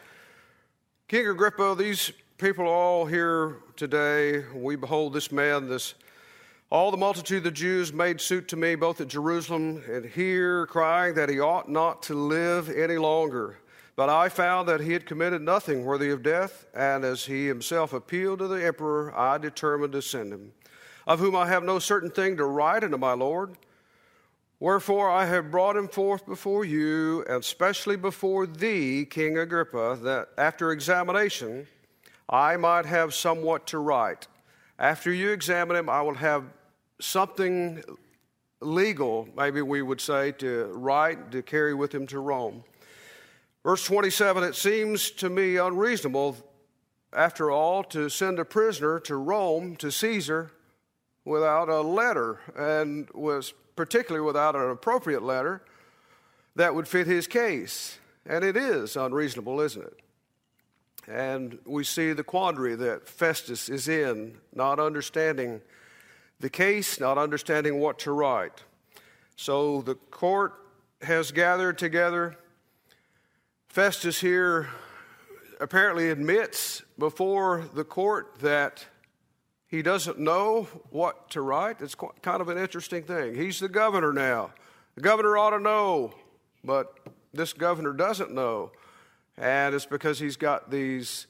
King 1.08 1.28
Agrippa, 1.28 1.76
these 1.78 2.12
people 2.38 2.66
are 2.66 2.74
all 2.74 3.06
here 3.06 3.58
today. 3.76 4.44
We 4.54 4.76
behold 4.76 5.14
this 5.14 5.32
man, 5.32 5.70
this 5.70 5.94
all 6.72 6.90
the 6.90 6.98
multitude 6.98 7.38
of 7.38 7.44
the 7.44 7.52
Jews 7.52 7.94
made 7.94 8.20
suit 8.20 8.48
to 8.50 8.58
me 8.58 8.74
both 8.74 9.00
at 9.00 9.08
Jerusalem 9.08 9.84
and 9.88 10.04
here, 10.04 10.66
crying 10.66 11.14
that 11.14 11.30
he 11.30 11.40
ought 11.40 11.70
not 11.70 12.02
to 12.04 12.16
live 12.16 12.70
any 12.70 12.98
longer. 12.98 13.60
But 13.96 14.10
I 14.10 14.28
found 14.28 14.68
that 14.68 14.82
he 14.82 14.92
had 14.92 15.06
committed 15.06 15.42
nothing 15.42 15.86
worthy 15.86 16.10
of 16.10 16.22
death, 16.22 16.66
and 16.74 17.06
as 17.06 17.26
he 17.26 17.48
himself 17.48 17.94
appealed 17.94 18.40
to 18.40 18.48
the 18.48 18.66
emperor, 18.66 19.18
I 19.18 19.38
determined 19.38 19.94
to 19.94 20.02
send 20.02 20.34
him, 20.34 20.52
of 21.08 21.20
whom 21.20 21.36
I 21.36 21.48
have 21.48 21.64
no 21.64 21.80
certain 21.80 22.12
thing 22.12 22.36
to 22.38 22.46
write 22.46 22.84
unto 22.84 22.98
my 22.98 23.14
Lord. 23.14 23.56
Wherefore 24.60 25.10
I 25.10 25.26
have 25.26 25.52
brought 25.52 25.78
him 25.78 25.88
forth 25.88 26.26
before 26.26 26.66
you, 26.66 27.24
and 27.30 27.44
specially 27.44 27.96
before 27.96 28.46
thee, 28.48 29.06
King 29.06 29.38
Agrippa, 29.38 29.98
that 30.02 30.30
after 30.38 30.72
examination 30.72 31.68
I 32.30 32.58
might 32.58 32.86
have 32.86 33.14
somewhat 33.14 33.68
to 33.68 33.80
write. 33.80 34.28
After 34.78 35.12
you 35.12 35.32
examine 35.32 35.78
him, 35.78 35.90
I 35.90 36.02
will 36.02 36.16
have 36.16 36.44
something 37.00 37.82
legal, 38.60 39.30
maybe 39.38 39.62
we 39.62 39.82
would 39.82 40.02
say, 40.02 40.32
to 40.34 40.66
write, 40.74 41.32
to 41.32 41.42
carry 41.42 41.74
with 41.74 41.94
him 41.94 42.08
to 42.08 42.20
Rome. 42.20 42.64
Verse 43.66 43.84
27 43.84 44.44
It 44.44 44.56
seems 44.56 45.10
to 45.10 45.28
me 45.28 45.58
unreasonable, 45.58 46.38
after 47.12 47.50
all, 47.50 47.84
to 47.86 48.10
send 48.10 48.38
a 48.38 48.46
prisoner 48.46 49.00
to 49.00 49.16
Rome, 49.16 49.76
to 49.78 49.92
Caesar, 49.92 50.52
without 51.26 51.68
a 51.68 51.82
letter, 51.82 52.42
and 52.56 53.10
was 53.10 53.56
particularly 53.76 54.24
without 54.24 54.56
an 54.56 54.70
appropriate 54.70 55.24
letter 55.24 55.64
that 56.56 56.76
would 56.76 56.88
fit 56.88 57.08
his 57.08 57.26
case. 57.26 57.98
And 58.28 58.44
it 58.46 58.56
is 58.56 58.96
unreasonable, 58.96 59.60
isn't 59.60 59.84
it? 59.84 60.00
And 61.08 61.58
we 61.66 61.84
see 61.84 62.14
the 62.14 62.24
quandary 62.24 62.76
that 62.76 63.10
Festus 63.10 63.68
is 63.68 63.88
in, 63.88 64.38
not 64.54 64.80
understanding 64.80 65.62
the 66.40 66.52
case, 66.52 67.00
not 67.00 67.18
understanding 67.18 67.80
what 67.80 67.98
to 68.00 68.12
write. 68.12 68.64
So 69.36 69.82
the 69.82 69.96
court 69.96 70.54
has 71.02 71.32
gathered 71.32 71.80
together. 71.80 72.38
Festus 73.76 74.22
here 74.22 74.70
apparently 75.60 76.10
admits 76.10 76.82
before 76.98 77.66
the 77.74 77.84
court 77.84 78.40
that 78.40 78.86
he 79.68 79.82
doesn't 79.82 80.18
know 80.18 80.64
what 80.92 81.30
to 81.32 81.42
write. 81.42 81.82
It's 81.82 81.94
kind 82.22 82.40
of 82.40 82.48
an 82.48 82.58
interesting 82.58 83.04
thing. 83.04 83.36
He's 83.36 83.60
the 83.60 83.68
governor 83.68 84.14
now. 84.14 84.52
The 84.96 85.02
governor 85.02 85.38
ought 85.38 85.50
to 85.50 85.60
know, 85.60 86.14
but 86.64 87.00
this 87.34 87.52
governor 87.52 87.92
doesn't 87.92 88.32
know. 88.32 88.72
And 89.36 89.76
it's 89.76 89.86
because 89.86 90.20
he's 90.20 90.38
got 90.38 90.72
these 90.72 91.28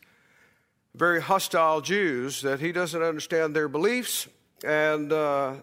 very 0.94 1.24
hostile 1.24 1.82
Jews 1.82 2.44
that 2.44 2.60
he 2.60 2.72
doesn't 2.72 3.02
understand 3.02 3.56
their 3.56 3.68
beliefs, 3.68 4.28
and 4.64 5.12
uh, 5.12 5.56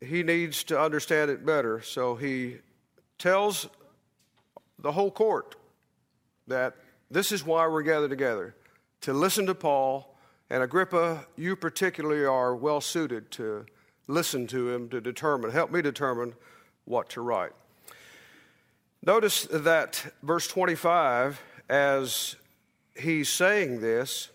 he 0.00 0.22
needs 0.22 0.62
to 0.62 0.80
understand 0.80 1.28
it 1.28 1.44
better. 1.44 1.82
So 1.82 2.14
he 2.14 2.58
tells 3.18 3.68
the 4.78 4.92
whole 4.92 5.10
court 5.10 5.56
that 6.46 6.76
this 7.10 7.32
is 7.32 7.44
why 7.44 7.66
we're 7.66 7.82
gathered 7.82 8.10
together 8.10 8.54
to 9.02 9.12
listen 9.12 9.46
to 9.46 9.54
Paul 9.54 10.16
and 10.48 10.62
Agrippa, 10.62 11.26
you 11.36 11.56
particularly 11.56 12.24
are 12.24 12.54
well 12.54 12.80
suited 12.80 13.30
to 13.32 13.66
listen 14.06 14.46
to 14.48 14.70
him 14.70 14.88
to 14.90 15.00
determine, 15.00 15.50
help 15.50 15.70
me 15.70 15.82
determine 15.82 16.34
what 16.84 17.08
to 17.10 17.20
write. 17.20 17.52
Notice 19.04 19.44
that 19.50 20.12
verse 20.22 20.46
25, 20.46 21.40
as 21.68 22.36
he's 22.96 23.28
saying 23.28 23.80
this, 23.80 24.30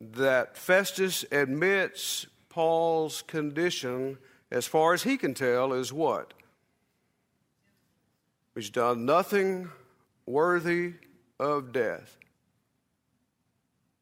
that 0.00 0.56
Festus 0.56 1.24
admits 1.30 2.26
Paul's 2.48 3.22
condition, 3.22 4.18
as 4.50 4.66
far 4.66 4.94
as 4.94 5.02
he 5.02 5.16
can 5.16 5.34
tell, 5.34 5.72
is 5.72 5.92
what? 5.92 6.34
He's 8.54 8.70
done 8.70 9.04
nothing 9.04 9.70
worthy 10.28 10.94
of 11.40 11.72
death. 11.72 12.16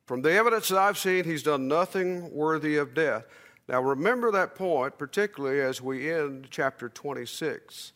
From 0.06 0.23
the 0.23 0.33
evidence 0.33 0.68
that 0.68 0.78
I've 0.78 0.99
seen, 0.99 1.25
he's 1.25 1.42
done 1.42 1.68
nothing 1.68 2.33
worthy 2.33 2.76
of 2.76 2.95
death. 2.95 3.25
Now, 3.68 3.80
remember 3.80 4.30
that 4.30 4.54
point, 4.54 4.99
particularly 4.99 5.61
as 5.61 5.83
we 5.83 6.12
end 6.12 6.49
chapter 6.50 6.88
26. 6.88 7.92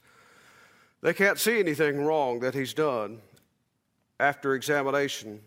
They 1.02 1.14
can't 1.14 1.38
see 1.38 1.60
anything 1.60 2.04
wrong 2.04 2.40
that 2.40 2.54
he's 2.54 2.74
done 2.74 3.20
after 4.18 4.54
examination. 4.54 5.40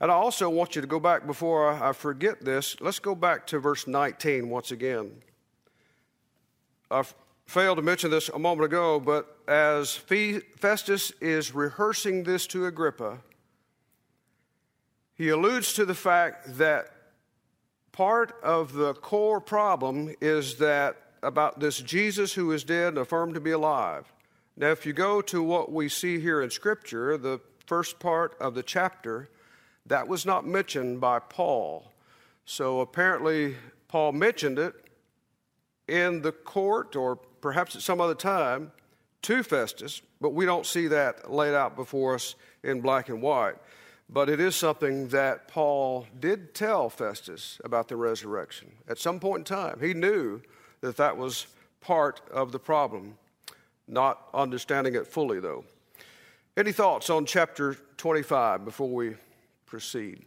And 0.00 0.10
I 0.10 0.14
also 0.14 0.48
want 0.48 0.76
you 0.76 0.82
to 0.82 0.86
go 0.86 1.00
back 1.00 1.26
before 1.26 1.72
I 1.72 1.92
forget 1.92 2.44
this. 2.44 2.80
Let's 2.80 2.98
go 2.98 3.14
back 3.14 3.46
to 3.48 3.58
verse 3.58 3.86
19 3.86 4.48
once 4.48 4.70
again. 4.70 5.10
Failed 7.46 7.76
to 7.76 7.82
mention 7.82 8.10
this 8.10 8.28
a 8.28 8.38
moment 8.38 8.66
ago, 8.66 9.00
but 9.00 9.38
as 9.48 9.94
Festus 9.94 11.12
is 11.20 11.54
rehearsing 11.54 12.24
this 12.24 12.46
to 12.48 12.66
Agrippa, 12.66 13.18
he 15.14 15.28
alludes 15.28 15.72
to 15.74 15.84
the 15.84 15.94
fact 15.94 16.58
that 16.58 16.90
part 17.92 18.34
of 18.42 18.74
the 18.74 18.94
core 18.94 19.40
problem 19.40 20.14
is 20.20 20.56
that 20.56 20.96
about 21.22 21.58
this 21.60 21.78
Jesus 21.80 22.34
who 22.34 22.52
is 22.52 22.64
dead 22.64 22.88
and 22.88 22.98
affirmed 22.98 23.34
to 23.34 23.40
be 23.40 23.52
alive. 23.52 24.12
Now, 24.56 24.70
if 24.70 24.84
you 24.84 24.92
go 24.92 25.20
to 25.22 25.42
what 25.42 25.72
we 25.72 25.88
see 25.88 26.20
here 26.20 26.42
in 26.42 26.50
Scripture, 26.50 27.16
the 27.16 27.40
first 27.66 27.98
part 27.98 28.36
of 28.40 28.54
the 28.54 28.62
chapter, 28.62 29.30
that 29.86 30.08
was 30.08 30.26
not 30.26 30.46
mentioned 30.46 31.00
by 31.00 31.18
Paul. 31.18 31.92
So 32.44 32.80
apparently, 32.80 33.56
Paul 33.88 34.12
mentioned 34.12 34.58
it 34.58 34.74
in 35.88 36.22
the 36.22 36.32
court 36.32 36.96
or 36.96 37.18
perhaps 37.46 37.76
at 37.76 37.80
some 37.80 38.00
other 38.00 38.12
time 38.12 38.72
to 39.22 39.40
Festus, 39.40 40.02
but 40.20 40.30
we 40.30 40.44
don't 40.44 40.66
see 40.66 40.88
that 40.88 41.30
laid 41.30 41.54
out 41.54 41.76
before 41.76 42.16
us 42.16 42.34
in 42.64 42.80
black 42.80 43.08
and 43.08 43.22
white. 43.22 43.54
But 44.10 44.28
it 44.28 44.40
is 44.40 44.56
something 44.56 45.06
that 45.10 45.46
Paul 45.46 46.08
did 46.18 46.56
tell 46.56 46.90
Festus 46.90 47.60
about 47.62 47.86
the 47.86 47.94
resurrection. 47.94 48.72
At 48.88 48.98
some 48.98 49.20
point 49.20 49.48
in 49.48 49.56
time, 49.56 49.78
he 49.80 49.94
knew 49.94 50.42
that 50.80 50.96
that 50.96 51.16
was 51.16 51.46
part 51.80 52.20
of 52.32 52.50
the 52.50 52.58
problem, 52.58 53.16
not 53.86 54.26
understanding 54.34 54.96
it 54.96 55.06
fully, 55.06 55.38
though. 55.38 55.64
Any 56.56 56.72
thoughts 56.72 57.10
on 57.10 57.26
chapter 57.26 57.76
25 57.96 58.64
before 58.64 58.88
we 58.88 59.14
proceed? 59.66 60.24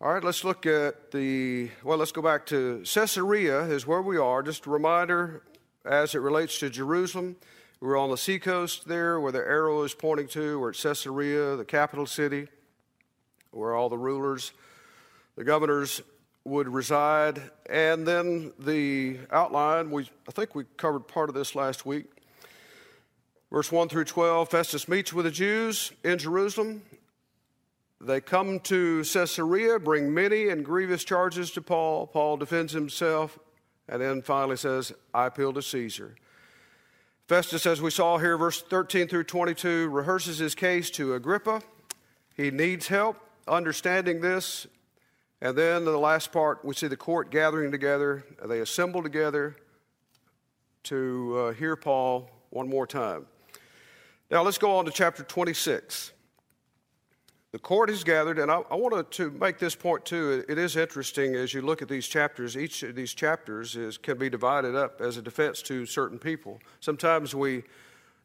All 0.00 0.14
right, 0.14 0.22
let's 0.22 0.44
look 0.44 0.64
at 0.64 1.10
the, 1.10 1.70
well, 1.82 1.98
let's 1.98 2.12
go 2.12 2.22
back 2.22 2.46
to 2.46 2.84
Caesarea, 2.84 3.62
is 3.62 3.84
where 3.84 4.00
we 4.00 4.16
are. 4.16 4.44
Just 4.44 4.66
a 4.66 4.70
reminder 4.70 5.42
as 5.84 6.14
it 6.14 6.20
relates 6.20 6.60
to 6.60 6.70
Jerusalem. 6.70 7.34
We're 7.80 7.98
on 7.98 8.08
the 8.08 8.16
seacoast 8.16 8.86
there 8.86 9.18
where 9.18 9.32
the 9.32 9.40
arrow 9.40 9.82
is 9.82 9.94
pointing 9.94 10.28
to. 10.28 10.60
We're 10.60 10.70
at 10.70 10.76
Caesarea, 10.76 11.56
the 11.56 11.64
capital 11.64 12.06
city, 12.06 12.46
where 13.50 13.74
all 13.74 13.88
the 13.88 13.98
rulers, 13.98 14.52
the 15.34 15.42
governors 15.42 16.00
would 16.44 16.68
reside. 16.68 17.42
And 17.68 18.06
then 18.06 18.52
the 18.56 19.18
outline, 19.32 19.90
we, 19.90 20.08
I 20.28 20.30
think 20.30 20.54
we 20.54 20.62
covered 20.76 21.08
part 21.08 21.28
of 21.28 21.34
this 21.34 21.56
last 21.56 21.84
week. 21.84 22.06
Verse 23.50 23.72
1 23.72 23.88
through 23.88 24.04
12 24.04 24.48
Festus 24.48 24.86
meets 24.86 25.12
with 25.12 25.24
the 25.24 25.32
Jews 25.32 25.90
in 26.04 26.18
Jerusalem 26.18 26.82
they 28.00 28.20
come 28.20 28.60
to 28.60 29.02
Caesarea, 29.02 29.78
bring 29.78 30.14
many 30.14 30.48
and 30.48 30.64
grievous 30.64 31.02
charges 31.02 31.50
to 31.52 31.62
Paul. 31.62 32.06
Paul 32.06 32.36
defends 32.36 32.72
himself 32.72 33.38
and 33.88 34.00
then 34.00 34.22
finally 34.22 34.56
says, 34.56 34.92
I 35.12 35.26
appeal 35.26 35.52
to 35.54 35.62
Caesar. 35.62 36.14
Festus, 37.26 37.66
as 37.66 37.82
we 37.82 37.90
saw 37.90 38.18
here, 38.18 38.38
verse 38.38 38.62
13 38.62 39.08
through 39.08 39.24
22, 39.24 39.88
rehearses 39.88 40.38
his 40.38 40.54
case 40.54 40.90
to 40.90 41.14
Agrippa. 41.14 41.60
He 42.36 42.50
needs 42.50 42.86
help 42.86 43.16
understanding 43.48 44.20
this. 44.20 44.66
And 45.40 45.56
then 45.56 45.78
in 45.78 45.84
the 45.84 45.98
last 45.98 46.32
part, 46.32 46.64
we 46.64 46.74
see 46.74 46.86
the 46.86 46.96
court 46.96 47.30
gathering 47.30 47.70
together. 47.70 48.24
They 48.44 48.60
assemble 48.60 49.02
together 49.02 49.56
to 50.84 51.36
uh, 51.38 51.52
hear 51.52 51.76
Paul 51.76 52.30
one 52.50 52.68
more 52.68 52.86
time. 52.86 53.26
Now 54.30 54.42
let's 54.42 54.58
go 54.58 54.76
on 54.76 54.84
to 54.84 54.90
chapter 54.90 55.22
26. 55.22 56.12
The 57.50 57.58
court 57.58 57.88
is 57.88 58.04
gathered, 58.04 58.38
and 58.38 58.50
I, 58.50 58.60
I 58.70 58.74
wanted 58.74 59.10
to 59.12 59.30
make 59.30 59.58
this 59.58 59.74
point 59.74 60.04
too. 60.04 60.44
It 60.48 60.58
is 60.58 60.76
interesting 60.76 61.34
as 61.34 61.54
you 61.54 61.62
look 61.62 61.80
at 61.80 61.88
these 61.88 62.06
chapters. 62.06 62.58
Each 62.58 62.82
of 62.82 62.94
these 62.94 63.14
chapters 63.14 63.74
is, 63.74 63.96
can 63.96 64.18
be 64.18 64.28
divided 64.28 64.74
up 64.74 65.00
as 65.00 65.16
a 65.16 65.22
defense 65.22 65.62
to 65.62 65.86
certain 65.86 66.18
people. 66.18 66.60
Sometimes 66.80 67.34
we 67.34 67.62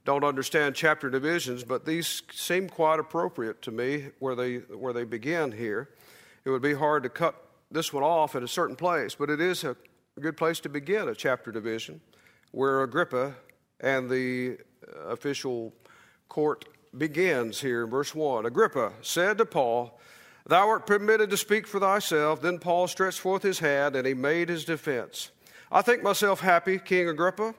don't 0.03 0.25
understand 0.25 0.75
chapter 0.75 1.09
divisions, 1.09 1.63
but 1.63 1.85
these 1.85 2.23
seem 2.33 2.67
quite 2.67 2.99
appropriate 2.99 3.61
to 3.61 3.71
me 3.71 4.07
where 4.19 4.35
they 4.35 4.57
where 4.57 4.91
they 4.91 5.05
begin 5.05 5.53
here. 5.53 5.89
It 6.43 6.49
would 6.49 6.61
be 6.61 6.73
hard 6.73 7.03
to 7.03 7.09
cut 7.09 7.35
this 7.71 7.93
one 7.93 8.03
off 8.03 8.35
at 8.35 8.43
a 8.43 8.47
certain 8.47 8.75
place, 8.75 9.15
but 9.15 9.29
it 9.29 9.39
is 9.39 9.63
a 9.63 9.77
good 10.19 10.35
place 10.35 10.59
to 10.59 10.69
begin 10.69 11.07
a 11.07 11.15
chapter 11.15 11.51
division 11.51 12.01
where 12.51 12.83
Agrippa 12.83 13.35
and 13.79 14.09
the 14.09 14.57
uh, 14.85 15.07
official 15.07 15.73
court 16.27 16.65
begins 16.97 17.61
here 17.61 17.83
in 17.83 17.89
verse 17.89 18.13
1. 18.13 18.45
Agrippa 18.45 18.93
said 19.01 19.37
to 19.37 19.45
Paul, 19.45 19.99
Thou 20.45 20.67
art 20.69 20.85
permitted 20.85 21.29
to 21.29 21.37
speak 21.37 21.67
for 21.67 21.79
thyself. 21.79 22.41
Then 22.41 22.59
Paul 22.59 22.87
stretched 22.87 23.19
forth 23.19 23.43
his 23.43 23.59
hand 23.59 23.95
and 23.95 24.05
he 24.05 24.13
made 24.13 24.49
his 24.49 24.65
defense. 24.65 25.31
I 25.71 25.81
think 25.81 26.03
myself 26.03 26.41
happy, 26.41 26.77
King 26.79 27.09
Agrippa, 27.09 27.55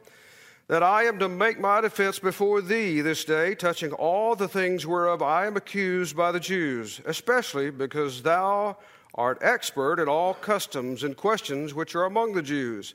that 0.69 0.83
I 0.83 1.05
am 1.05 1.19
to 1.19 1.29
make 1.29 1.59
my 1.59 1.81
defense 1.81 2.19
before 2.19 2.61
thee 2.61 3.01
this 3.01 3.25
day, 3.25 3.55
touching 3.55 3.93
all 3.93 4.35
the 4.35 4.49
things 4.49 4.87
whereof 4.87 5.23
I 5.23 5.47
am 5.47 5.57
accused 5.57 6.17
by 6.17 6.33
the 6.33 6.41
Jews, 6.41 7.01
especially 7.05 7.71
because 7.71 8.23
thou 8.23 8.79
art 9.15 9.39
expert 9.43 10.01
in 10.01 10.09
all 10.09 10.35
customs 10.35 11.05
and 11.05 11.17
questions 11.17 11.75
which 11.75 11.95
are 11.95 12.05
among 12.05 12.35
the 12.35 12.43
Jews. 12.43 12.95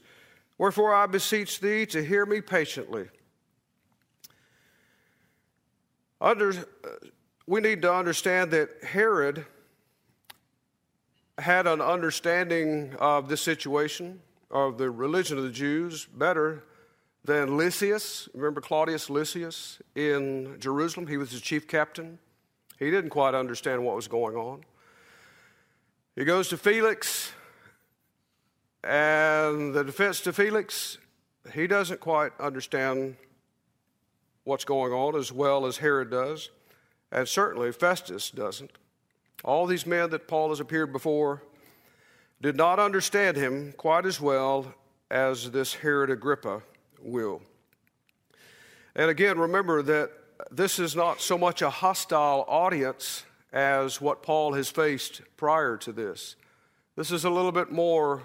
Wherefore 0.57 0.93
I 0.93 1.05
beseech 1.05 1.59
thee 1.59 1.85
to 1.87 2.03
hear 2.03 2.25
me 2.25 2.41
patiently. 2.41 3.07
Under, 6.21 6.53
we 7.47 7.61
need 7.61 7.81
to 7.83 7.93
understand 7.93 8.51
that 8.51 8.69
Herod 8.83 9.45
had 11.37 11.67
an 11.67 11.79
understanding 11.79 12.95
of 12.99 13.29
this 13.29 13.41
situation, 13.41 14.21
of 14.51 14.77
the 14.77 14.91
religion 14.91 15.37
of 15.37 15.43
the 15.43 15.51
Jews, 15.51 16.05
better 16.05 16.63
than 17.23 17.55
Lysias. 17.57 18.27
Remember 18.33 18.59
Claudius 18.59 19.09
Lysias 19.09 19.81
in 19.95 20.57
Jerusalem? 20.59 21.07
He 21.07 21.17
was 21.17 21.31
the 21.31 21.39
chief 21.39 21.67
captain. 21.67 22.19
He 22.77 22.91
didn't 22.91 23.11
quite 23.11 23.35
understand 23.35 23.85
what 23.85 23.95
was 23.95 24.07
going 24.07 24.35
on. 24.35 24.65
He 26.15 26.25
goes 26.25 26.49
to 26.49 26.57
Felix, 26.57 27.31
and 28.83 29.73
the 29.73 29.83
defense 29.83 30.19
to 30.21 30.33
Felix, 30.33 30.97
he 31.53 31.67
doesn't 31.67 32.01
quite 32.01 32.31
understand 32.39 33.15
what's 34.43 34.65
going 34.65 34.93
on 34.93 35.15
as 35.15 35.31
well 35.31 35.65
as 35.65 35.77
Herod 35.77 36.09
does, 36.09 36.49
and 37.11 37.27
certainly 37.27 37.71
Festus 37.71 38.31
doesn't. 38.31 38.71
All 39.43 39.65
these 39.65 39.85
men 39.85 40.09
that 40.09 40.27
Paul 40.27 40.49
has 40.49 40.59
appeared 40.59 40.91
before 40.91 41.43
did 42.41 42.55
not 42.55 42.79
understand 42.79 43.37
him 43.37 43.73
quite 43.73 44.05
as 44.05 44.19
well 44.19 44.73
as 45.11 45.51
this 45.51 45.75
Herod 45.75 46.09
Agrippa 46.09 46.61
will. 47.01 47.41
And 48.95 49.09
again, 49.09 49.37
remember 49.37 49.81
that 49.83 50.11
this 50.51 50.79
is 50.79 50.95
not 50.95 51.21
so 51.21 51.37
much 51.37 51.61
a 51.61 51.69
hostile 51.69 52.45
audience 52.47 53.23
as 53.51 53.99
what 53.99 54.23
Paul 54.23 54.53
has 54.53 54.69
faced 54.69 55.21
prior 55.37 55.77
to 55.77 55.91
this. 55.91 56.35
This 56.95 57.11
is 57.11 57.25
a 57.25 57.29
little 57.29 57.51
bit 57.51 57.71
more 57.71 58.23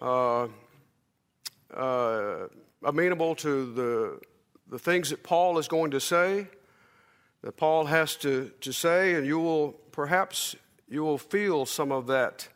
uh, 0.00 0.48
uh, 1.74 2.46
amenable 2.84 3.34
to 3.36 3.72
the 3.74 4.20
the 4.68 4.78
things 4.78 5.10
that 5.10 5.22
Paul 5.22 5.58
is 5.58 5.68
going 5.68 5.92
to 5.92 6.00
say, 6.00 6.48
that 7.42 7.56
Paul 7.56 7.86
has 7.86 8.16
to, 8.16 8.50
to 8.60 8.72
say, 8.72 9.14
and 9.14 9.26
you 9.26 9.38
will 9.38 9.72
perhaps 9.92 10.56
you 10.88 11.04
will 11.04 11.18
feel 11.18 11.66
some 11.66 11.92
of 11.92 12.06
that 12.06 12.48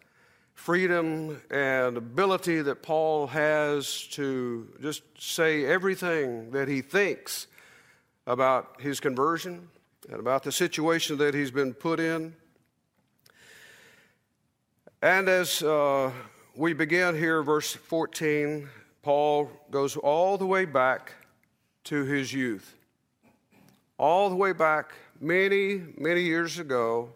freedom 0.55 1.41
and 1.51 1.97
ability 1.97 2.63
that 2.63 2.83
Paul 2.83 3.27
has 3.27 4.07
to 4.13 4.69
just 4.81 5.03
say 5.19 5.65
everything 5.67 6.51
that 6.53 6.69
he 6.69 6.83
thinks 6.83 7.47
about 8.27 8.81
his 8.81 9.01
conversion 9.01 9.69
and 10.09 10.21
about 10.21 10.45
the 10.45 10.53
situation 10.53 11.19
that 11.19 11.35
he's 11.35 11.51
been 11.51 11.75
put 11.75 12.01
in. 12.01 12.35
And 15.03 15.29
as 15.29 15.63
uh, 15.63 16.13
we 16.55 16.75
begin 16.75 17.17
here, 17.17 17.43
verse 17.43 17.73
14, 17.73 18.69
Paul 19.03 19.51
goes 19.71 19.97
all 19.97 20.39
the 20.39 20.47
way 20.47 20.65
back 20.65 21.13
to 21.85 22.05
his 22.05 22.33
youth. 22.33 22.77
All 23.99 24.31
the 24.31 24.37
way 24.37 24.53
back 24.53 24.93
many, 25.21 25.83
many 25.97 26.23
years 26.23 26.59
ago 26.59 27.11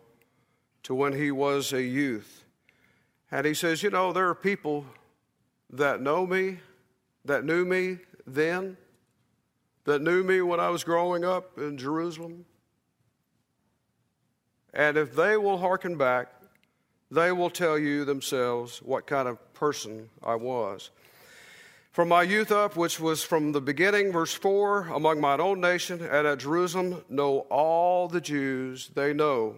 to 0.85 0.95
when 0.95 1.13
he 1.13 1.31
was 1.31 1.73
a 1.73 1.83
youth. 1.83 2.45
And 3.31 3.45
he 3.45 3.55
says, 3.55 3.83
You 3.83 3.91
know, 3.91 4.13
there 4.13 4.29
are 4.29 4.35
people 4.35 4.85
that 5.71 6.01
know 6.01 6.27
me, 6.27 6.59
that 7.25 7.45
knew 7.45 7.65
me 7.65 7.99
then, 8.27 8.77
that 9.85 10.03
knew 10.03 10.23
me 10.23 10.43
when 10.43 10.61
I 10.61 10.71
was 10.71 10.85
growing 10.85 11.25
up 11.25 11.59
in 11.59 11.77
Jerusalem. 11.77 12.45
And 14.75 14.97
if 14.97 15.15
they 15.15 15.37
will 15.37 15.59
hearken 15.59 15.97
back, 15.97 16.29
they 17.11 17.33
will 17.33 17.51
tell 17.51 17.79
you 17.79 18.05
themselves 18.05 18.83
what 18.83 19.07
kind 19.07 19.29
of 19.29 19.55
person 19.55 20.11
I 20.23 20.35
was. 20.35 20.91
From 21.97 22.09
my 22.09 22.25
youth 22.25 22.53
up, 22.53 22.77
which 22.77 23.01
was 23.01 23.25
from 23.25 23.53
the 23.53 23.61
beginning, 23.63 24.13
verse 24.13 24.35
4, 24.35 24.89
among 24.89 25.19
mine 25.19 25.41
own 25.41 25.63
nation 25.63 26.03
and 26.03 26.27
at 26.27 26.41
Jerusalem, 26.41 27.03
know 27.09 27.47
all 27.49 28.07
the 28.07 28.21
Jews 28.21 28.91
they 28.95 29.15
know. 29.15 29.57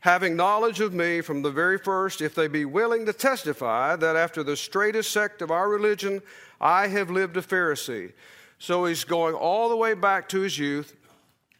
Having 0.00 0.34
knowledge 0.34 0.80
of 0.80 0.92
me 0.92 1.20
from 1.20 1.42
the 1.42 1.52
very 1.52 1.78
first, 1.78 2.20
if 2.20 2.34
they 2.34 2.48
be 2.48 2.64
willing 2.64 3.06
to 3.06 3.12
testify 3.12 3.94
that 3.94 4.16
after 4.16 4.42
the 4.42 4.56
straightest 4.56 5.12
sect 5.12 5.40
of 5.40 5.52
our 5.52 5.68
religion, 5.68 6.22
I 6.60 6.88
have 6.88 7.08
lived 7.08 7.36
a 7.36 7.42
Pharisee. 7.42 8.14
So 8.58 8.86
he's 8.86 9.04
going 9.04 9.36
all 9.36 9.68
the 9.68 9.76
way 9.76 9.94
back 9.94 10.28
to 10.30 10.40
his 10.40 10.58
youth. 10.58 10.96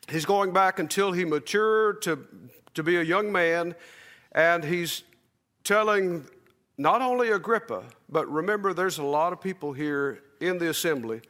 He's 0.09 0.27
going 0.27 0.53
back 0.53 0.81
until 0.81 1.13
he 1.13 1.25
matured 1.25 2.03
to, 2.03 2.27
to 2.75 2.83
be 2.83 2.97
a 2.97 3.03
young 3.05 3.31
man, 3.31 3.77
and 4.33 4.65
he's 4.65 5.05
telling 5.63 6.27
not 6.79 7.03
only 7.03 7.31
Agrippa, 7.31 7.83
but 8.09 8.31
remember 8.31 8.73
there's 8.73 8.99
a 8.99 9.05
lot 9.05 9.33
of 9.33 9.41
people 9.41 9.73
here 9.73 10.23
in 10.41 10.59
the 10.59 10.71
assembly. 10.71 11.21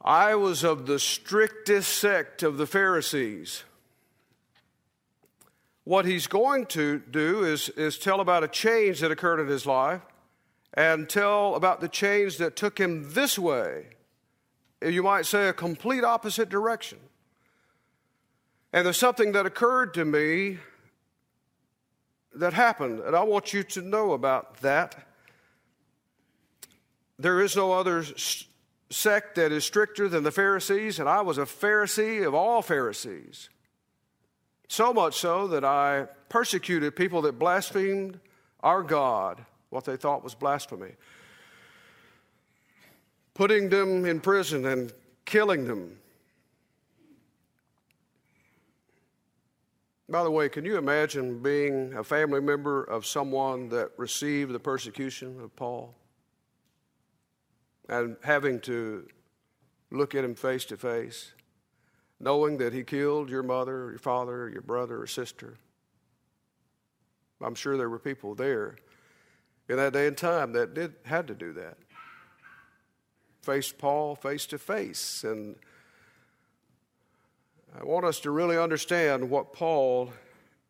I 0.00 0.36
was 0.36 0.62
of 0.62 0.86
the 0.86 1.00
strictest 1.00 1.98
sect 1.98 2.44
of 2.44 2.56
the 2.56 2.66
Pharisees. 2.66 3.64
What 5.82 6.04
he's 6.04 6.28
going 6.28 6.66
to 6.66 7.00
do 7.10 7.44
is, 7.44 7.68
is 7.70 7.98
tell 7.98 8.20
about 8.20 8.44
a 8.44 8.48
change 8.48 9.00
that 9.00 9.10
occurred 9.10 9.40
in 9.40 9.48
his 9.48 9.66
life 9.66 10.02
and 10.74 11.08
tell 11.08 11.56
about 11.56 11.80
the 11.80 11.88
change 11.88 12.36
that 12.36 12.54
took 12.54 12.78
him 12.78 13.12
this 13.14 13.36
way. 13.38 13.86
You 14.80 15.02
might 15.02 15.26
say 15.26 15.48
a 15.48 15.52
complete 15.52 16.04
opposite 16.04 16.48
direction. 16.48 16.98
And 18.72 18.86
there's 18.86 18.98
something 18.98 19.32
that 19.32 19.46
occurred 19.46 19.94
to 19.94 20.04
me 20.04 20.58
that 22.38 22.54
happened, 22.54 23.00
and 23.00 23.14
I 23.14 23.22
want 23.22 23.52
you 23.52 23.62
to 23.64 23.82
know 23.82 24.12
about 24.12 24.58
that. 24.58 24.96
there 27.18 27.40
is 27.40 27.56
no 27.56 27.72
other 27.72 28.04
sect 28.90 29.34
that 29.34 29.50
is 29.52 29.64
stricter 29.64 30.08
than 30.08 30.22
the 30.22 30.30
Pharisees, 30.30 30.98
and 30.98 31.08
I 31.08 31.20
was 31.20 31.36
a 31.36 31.42
Pharisee 31.42 32.26
of 32.26 32.34
all 32.34 32.62
Pharisees. 32.62 33.50
So 34.68 34.92
much 34.92 35.16
so 35.16 35.48
that 35.48 35.64
I 35.64 36.06
persecuted 36.28 36.94
people 36.94 37.22
that 37.22 37.38
blasphemed 37.38 38.20
our 38.62 38.82
God, 38.82 39.44
what 39.70 39.84
they 39.84 39.96
thought 39.96 40.22
was 40.22 40.34
blasphemy, 40.34 40.92
putting 43.34 43.68
them 43.68 44.04
in 44.04 44.20
prison 44.20 44.64
and 44.66 44.92
killing 45.24 45.66
them. 45.66 45.98
By 50.10 50.22
the 50.22 50.30
way, 50.30 50.48
can 50.48 50.64
you 50.64 50.78
imagine 50.78 51.42
being 51.42 51.92
a 51.92 52.02
family 52.02 52.40
member 52.40 52.82
of 52.82 53.04
someone 53.04 53.68
that 53.68 53.90
received 53.98 54.52
the 54.52 54.58
persecution 54.58 55.38
of 55.40 55.54
Paul? 55.54 55.94
And 57.90 58.16
having 58.22 58.60
to 58.60 59.06
look 59.90 60.14
at 60.14 60.24
him 60.24 60.34
face 60.34 60.64
to 60.66 60.78
face, 60.78 61.32
knowing 62.20 62.56
that 62.58 62.72
he 62.72 62.84
killed 62.84 63.28
your 63.28 63.42
mother, 63.42 63.90
your 63.90 63.98
father, 63.98 64.48
your 64.48 64.62
brother, 64.62 65.02
or 65.02 65.06
sister. 65.06 65.58
I'm 67.42 67.54
sure 67.54 67.76
there 67.76 67.90
were 67.90 67.98
people 67.98 68.34
there 68.34 68.76
in 69.68 69.76
that 69.76 69.92
day 69.92 70.06
and 70.06 70.16
time 70.16 70.52
that 70.52 70.74
did 70.74 70.94
had 71.04 71.26
to 71.28 71.34
do 71.34 71.52
that. 71.52 71.76
Face 73.42 73.72
Paul 73.72 74.16
face 74.16 74.46
to 74.46 74.58
face 74.58 75.22
and 75.24 75.56
I 77.76 77.84
want 77.84 78.04
us 78.04 78.20
to 78.20 78.30
really 78.30 78.56
understand 78.56 79.28
what 79.30 79.52
Paul 79.52 80.12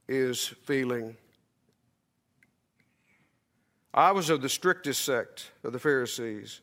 is 0.09 0.47
feeling. 0.65 1.17
I 3.95 4.13
was 4.13 4.31
of 4.31 4.43
the 4.43 4.49
strictest 4.49 5.05
sect 5.05 5.51
of 5.65 5.73
the 5.73 5.79
Pharisees. 5.79 6.61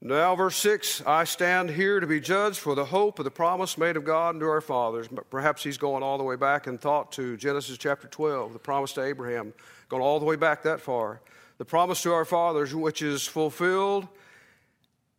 Now, 0.00 0.36
verse 0.36 0.56
6 0.56 1.02
I 1.06 1.24
stand 1.24 1.70
here 1.70 2.00
to 2.00 2.06
be 2.06 2.20
judged 2.20 2.58
for 2.58 2.74
the 2.74 2.84
hope 2.84 3.18
of 3.18 3.24
the 3.24 3.30
promise 3.30 3.78
made 3.78 3.96
of 3.96 4.04
God 4.04 4.34
unto 4.34 4.46
our 4.46 4.60
fathers. 4.60 5.08
But 5.08 5.30
perhaps 5.30 5.62
he's 5.62 5.78
going 5.78 6.02
all 6.02 6.18
the 6.18 6.24
way 6.24 6.36
back 6.36 6.66
in 6.66 6.78
thought 6.78 7.12
to 7.12 7.36
Genesis 7.36 7.78
chapter 7.78 8.08
12, 8.08 8.52
the 8.52 8.58
promise 8.58 8.92
to 8.94 9.02
Abraham, 9.02 9.52
going 9.88 10.02
all 10.02 10.18
the 10.18 10.26
way 10.26 10.36
back 10.36 10.62
that 10.62 10.80
far. 10.80 11.20
The 11.58 11.64
promise 11.64 12.02
to 12.02 12.12
our 12.12 12.24
fathers, 12.26 12.74
which 12.74 13.00
is 13.02 13.26
fulfilled 13.26 14.06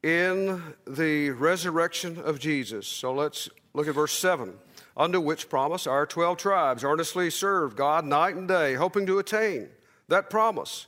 in 0.03 0.61
the 0.85 1.31
resurrection 1.31 2.19
of 2.19 2.39
Jesus. 2.39 2.87
So 2.87 3.13
let's 3.13 3.49
Look 3.77 3.87
at 3.87 3.93
verse 3.93 4.13
7. 4.13 4.55
Under 4.97 5.21
which 5.21 5.49
promise 5.49 5.85
our 5.85 6.07
12 6.07 6.39
tribes 6.39 6.83
earnestly 6.83 7.29
serve 7.29 7.75
God 7.75 8.05
night 8.05 8.35
and 8.35 8.47
day, 8.47 8.73
hoping 8.73 9.05
to 9.05 9.19
attain 9.19 9.69
that 10.07 10.31
promise. 10.31 10.87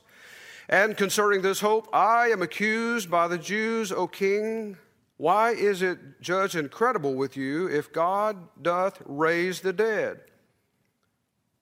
And 0.68 0.96
concerning 0.96 1.40
this 1.40 1.60
hope, 1.60 1.88
I 1.92 2.30
am 2.30 2.42
accused 2.42 3.08
by 3.08 3.28
the 3.28 3.38
Jews, 3.38 3.92
O 3.92 4.08
king. 4.08 4.76
Why 5.18 5.52
is 5.52 5.82
it 5.82 6.20
judged 6.20 6.56
incredible 6.56 7.14
with 7.14 7.36
you 7.36 7.68
if 7.68 7.92
God 7.92 8.36
doth 8.60 9.00
raise 9.06 9.60
the 9.60 9.72
dead? 9.72 10.18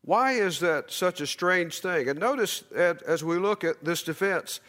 Why 0.00 0.32
is 0.32 0.60
that 0.60 0.90
such 0.90 1.20
a 1.20 1.26
strange 1.26 1.80
thing? 1.80 2.08
And 2.08 2.18
notice 2.18 2.64
as 2.72 3.22
we 3.22 3.36
look 3.36 3.64
at 3.64 3.84
this 3.84 4.02
defense, 4.02 4.60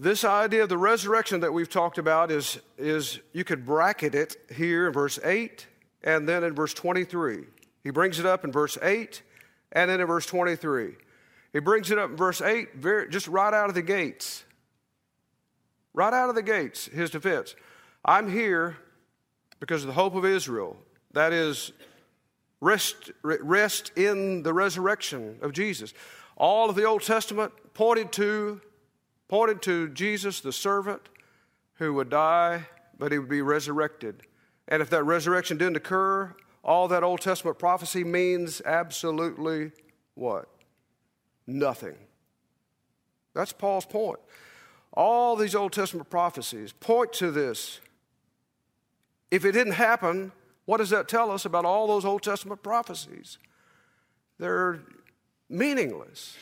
this 0.00 0.24
idea 0.24 0.62
of 0.62 0.68
the 0.68 0.78
resurrection 0.78 1.40
that 1.40 1.52
we've 1.52 1.68
talked 1.68 1.98
about 1.98 2.30
is, 2.30 2.60
is 2.76 3.18
you 3.32 3.42
could 3.42 3.66
bracket 3.66 4.14
it 4.14 4.36
here 4.54 4.86
in 4.86 4.92
verse 4.92 5.18
8 5.24 5.66
and 6.04 6.28
then 6.28 6.44
in 6.44 6.54
verse 6.54 6.72
23. 6.72 7.44
He 7.82 7.90
brings 7.90 8.20
it 8.20 8.26
up 8.26 8.44
in 8.44 8.52
verse 8.52 8.78
8 8.80 9.22
and 9.72 9.90
then 9.90 10.00
in 10.00 10.06
verse 10.06 10.26
23. 10.26 10.92
He 11.52 11.58
brings 11.58 11.90
it 11.90 11.98
up 11.98 12.10
in 12.10 12.16
verse 12.16 12.40
8 12.40 12.76
very, 12.76 13.08
just 13.08 13.26
right 13.26 13.52
out 13.52 13.68
of 13.68 13.74
the 13.74 13.82
gates. 13.82 14.44
Right 15.94 16.12
out 16.12 16.28
of 16.28 16.36
the 16.36 16.42
gates, 16.42 16.86
his 16.86 17.10
defense. 17.10 17.56
I'm 18.04 18.30
here 18.30 18.76
because 19.58 19.82
of 19.82 19.88
the 19.88 19.94
hope 19.94 20.14
of 20.14 20.24
Israel. 20.24 20.76
That 21.12 21.32
is, 21.32 21.72
rest, 22.60 23.10
rest 23.22 23.90
in 23.96 24.44
the 24.44 24.52
resurrection 24.52 25.38
of 25.42 25.52
Jesus. 25.52 25.92
All 26.36 26.70
of 26.70 26.76
the 26.76 26.84
Old 26.84 27.02
Testament 27.02 27.52
pointed 27.74 28.12
to 28.12 28.60
pointed 29.28 29.62
to 29.62 29.88
Jesus, 29.90 30.40
the 30.40 30.52
servant, 30.52 31.02
who 31.74 31.94
would 31.94 32.08
die, 32.08 32.66
but 32.98 33.12
he 33.12 33.18
would 33.18 33.28
be 33.28 33.42
resurrected. 33.42 34.22
And 34.66 34.82
if 34.82 34.90
that 34.90 35.04
resurrection 35.04 35.56
didn't 35.58 35.76
occur, 35.76 36.34
all 36.64 36.88
that 36.88 37.02
Old 37.02 37.20
Testament 37.20 37.58
prophecy 37.58 38.04
means 38.04 38.60
absolutely 38.64 39.70
what? 40.14 40.48
Nothing. 41.46 41.94
That's 43.34 43.52
Paul's 43.52 43.86
point. 43.86 44.18
All 44.92 45.36
these 45.36 45.54
Old 45.54 45.72
Testament 45.72 46.10
prophecies 46.10 46.72
point 46.72 47.12
to 47.14 47.30
this. 47.30 47.80
If 49.30 49.44
it 49.44 49.52
didn't 49.52 49.74
happen, 49.74 50.32
what 50.64 50.78
does 50.78 50.90
that 50.90 51.08
tell 51.08 51.30
us 51.30 51.44
about 51.44 51.64
all 51.64 51.86
those 51.86 52.04
Old 52.04 52.22
Testament 52.22 52.62
prophecies? 52.62 53.38
They're 54.38 54.80
meaningless. 55.48 56.36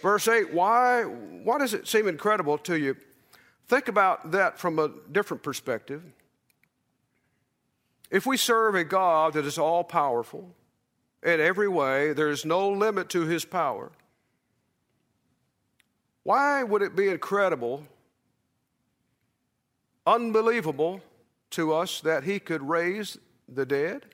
Verse 0.00 0.28
8, 0.28 0.52
why, 0.52 1.02
why 1.02 1.58
does 1.58 1.74
it 1.74 1.88
seem 1.88 2.06
incredible 2.08 2.58
to 2.58 2.78
you? 2.78 2.96
Think 3.66 3.88
about 3.88 4.30
that 4.30 4.58
from 4.58 4.78
a 4.78 4.90
different 5.10 5.42
perspective. 5.42 6.02
If 8.10 8.26
we 8.26 8.36
serve 8.36 8.74
a 8.74 8.84
God 8.84 9.34
that 9.34 9.44
is 9.44 9.58
all 9.58 9.84
powerful 9.84 10.54
in 11.22 11.40
every 11.40 11.68
way, 11.68 12.12
there's 12.12 12.44
no 12.44 12.70
limit 12.70 13.10
to 13.10 13.26
his 13.26 13.44
power. 13.44 13.90
Why 16.22 16.62
would 16.62 16.82
it 16.82 16.96
be 16.96 17.08
incredible, 17.08 17.84
unbelievable 20.06 21.00
to 21.50 21.74
us 21.74 22.00
that 22.00 22.24
he 22.24 22.38
could 22.38 22.62
raise 22.62 23.18
the 23.48 23.66
dead? 23.66 24.06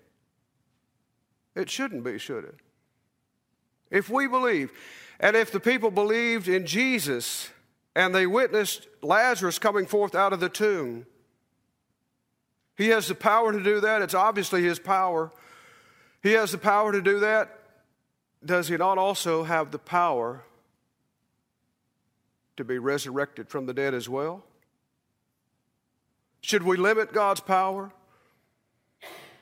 It 1.54 1.70
shouldn't 1.70 2.04
be, 2.04 2.18
should 2.18 2.44
it? 2.44 2.56
If 3.90 4.10
we 4.10 4.26
believe, 4.26 4.72
and 5.20 5.36
if 5.36 5.50
the 5.50 5.60
people 5.60 5.90
believed 5.90 6.48
in 6.48 6.66
Jesus 6.66 7.50
and 7.94 8.14
they 8.14 8.26
witnessed 8.26 8.88
Lazarus 9.02 9.58
coming 9.58 9.86
forth 9.86 10.14
out 10.14 10.32
of 10.32 10.40
the 10.40 10.48
tomb, 10.48 11.06
he 12.76 12.88
has 12.88 13.06
the 13.06 13.14
power 13.14 13.52
to 13.52 13.62
do 13.62 13.80
that. 13.80 14.02
It's 14.02 14.14
obviously 14.14 14.62
his 14.62 14.78
power. 14.78 15.30
He 16.22 16.32
has 16.32 16.50
the 16.52 16.58
power 16.58 16.90
to 16.92 17.00
do 17.00 17.20
that. 17.20 17.60
Does 18.44 18.68
he 18.68 18.76
not 18.76 18.98
also 18.98 19.44
have 19.44 19.70
the 19.70 19.78
power 19.78 20.44
to 22.56 22.64
be 22.64 22.78
resurrected 22.78 23.48
from 23.48 23.66
the 23.66 23.74
dead 23.74 23.94
as 23.94 24.08
well? 24.08 24.44
Should 26.40 26.62
we 26.62 26.76
limit 26.76 27.12
God's 27.12 27.40
power? 27.40 27.92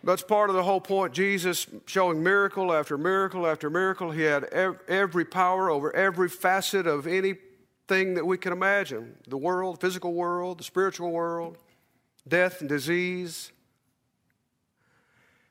That's 0.05 0.23
part 0.23 0.51
of 0.51 0.57
the 0.57 0.65
whole 0.65 0.81
point. 0.81 1.13
Jesus 1.13 1.67
showing 1.87 2.23
miracle 2.23 2.73
after 2.73 2.99
miracle 2.99 3.47
after 3.47 3.71
miracle. 3.71 4.11
He 4.11 4.23
had 4.23 4.45
every 4.45 5.25
power 5.25 5.71
over 5.71 5.95
every 5.95 6.29
facet 6.29 6.87
of 6.87 7.07
anything 7.07 8.15
that 8.15 8.27
we 8.27 8.37
can 8.37 8.53
imagine 8.53 9.17
the 9.29 9.39
world, 9.39 9.81
physical 9.81 10.13
world, 10.13 10.59
the 10.59 10.65
spiritual 10.65 11.13
world, 11.13 11.57
death 12.27 12.61
and 12.61 12.69
disease. 12.69 13.53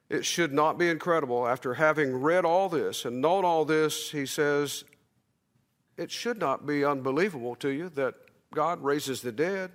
It 0.09 0.25
should 0.25 0.51
not 0.51 0.77
be 0.77 0.89
incredible. 0.89 1.47
After 1.47 1.75
having 1.75 2.13
read 2.13 2.43
all 2.43 2.67
this 2.67 3.05
and 3.05 3.21
known 3.21 3.45
all 3.45 3.63
this, 3.63 4.11
he 4.11 4.25
says, 4.25 4.83
it 5.95 6.11
should 6.11 6.39
not 6.39 6.65
be 6.65 6.83
unbelievable 6.83 7.55
to 7.55 7.69
you 7.69 7.87
that 7.89 8.15
God 8.53 8.83
raises 8.83 9.21
the 9.21 9.31
dead. 9.31 9.71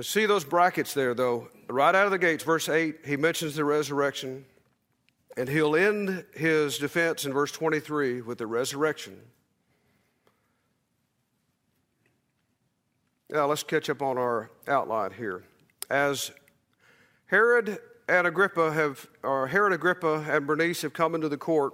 See 0.00 0.26
those 0.26 0.44
brackets 0.44 0.92
there, 0.92 1.14
though. 1.14 1.48
Right 1.68 1.94
out 1.94 2.06
of 2.06 2.10
the 2.10 2.18
gates, 2.18 2.42
verse 2.42 2.68
8, 2.68 3.00
he 3.04 3.16
mentions 3.16 3.54
the 3.54 3.64
resurrection, 3.64 4.44
and 5.36 5.48
he'll 5.48 5.76
end 5.76 6.24
his 6.34 6.78
defense 6.78 7.24
in 7.24 7.32
verse 7.32 7.52
23 7.52 8.20
with 8.22 8.38
the 8.38 8.46
resurrection. 8.46 9.16
Now, 13.30 13.46
let's 13.46 13.62
catch 13.62 13.88
up 13.88 14.02
on 14.02 14.18
our 14.18 14.50
outline 14.66 15.12
here. 15.12 15.44
As 15.88 16.32
Herod 17.26 17.78
and 18.08 18.26
Agrippa 18.26 18.72
have, 18.72 19.06
or 19.22 19.46
Herod 19.46 19.72
Agrippa 19.72 20.26
and 20.28 20.44
Bernice 20.44 20.82
have 20.82 20.92
come 20.92 21.14
into 21.14 21.28
the 21.28 21.36
court, 21.36 21.72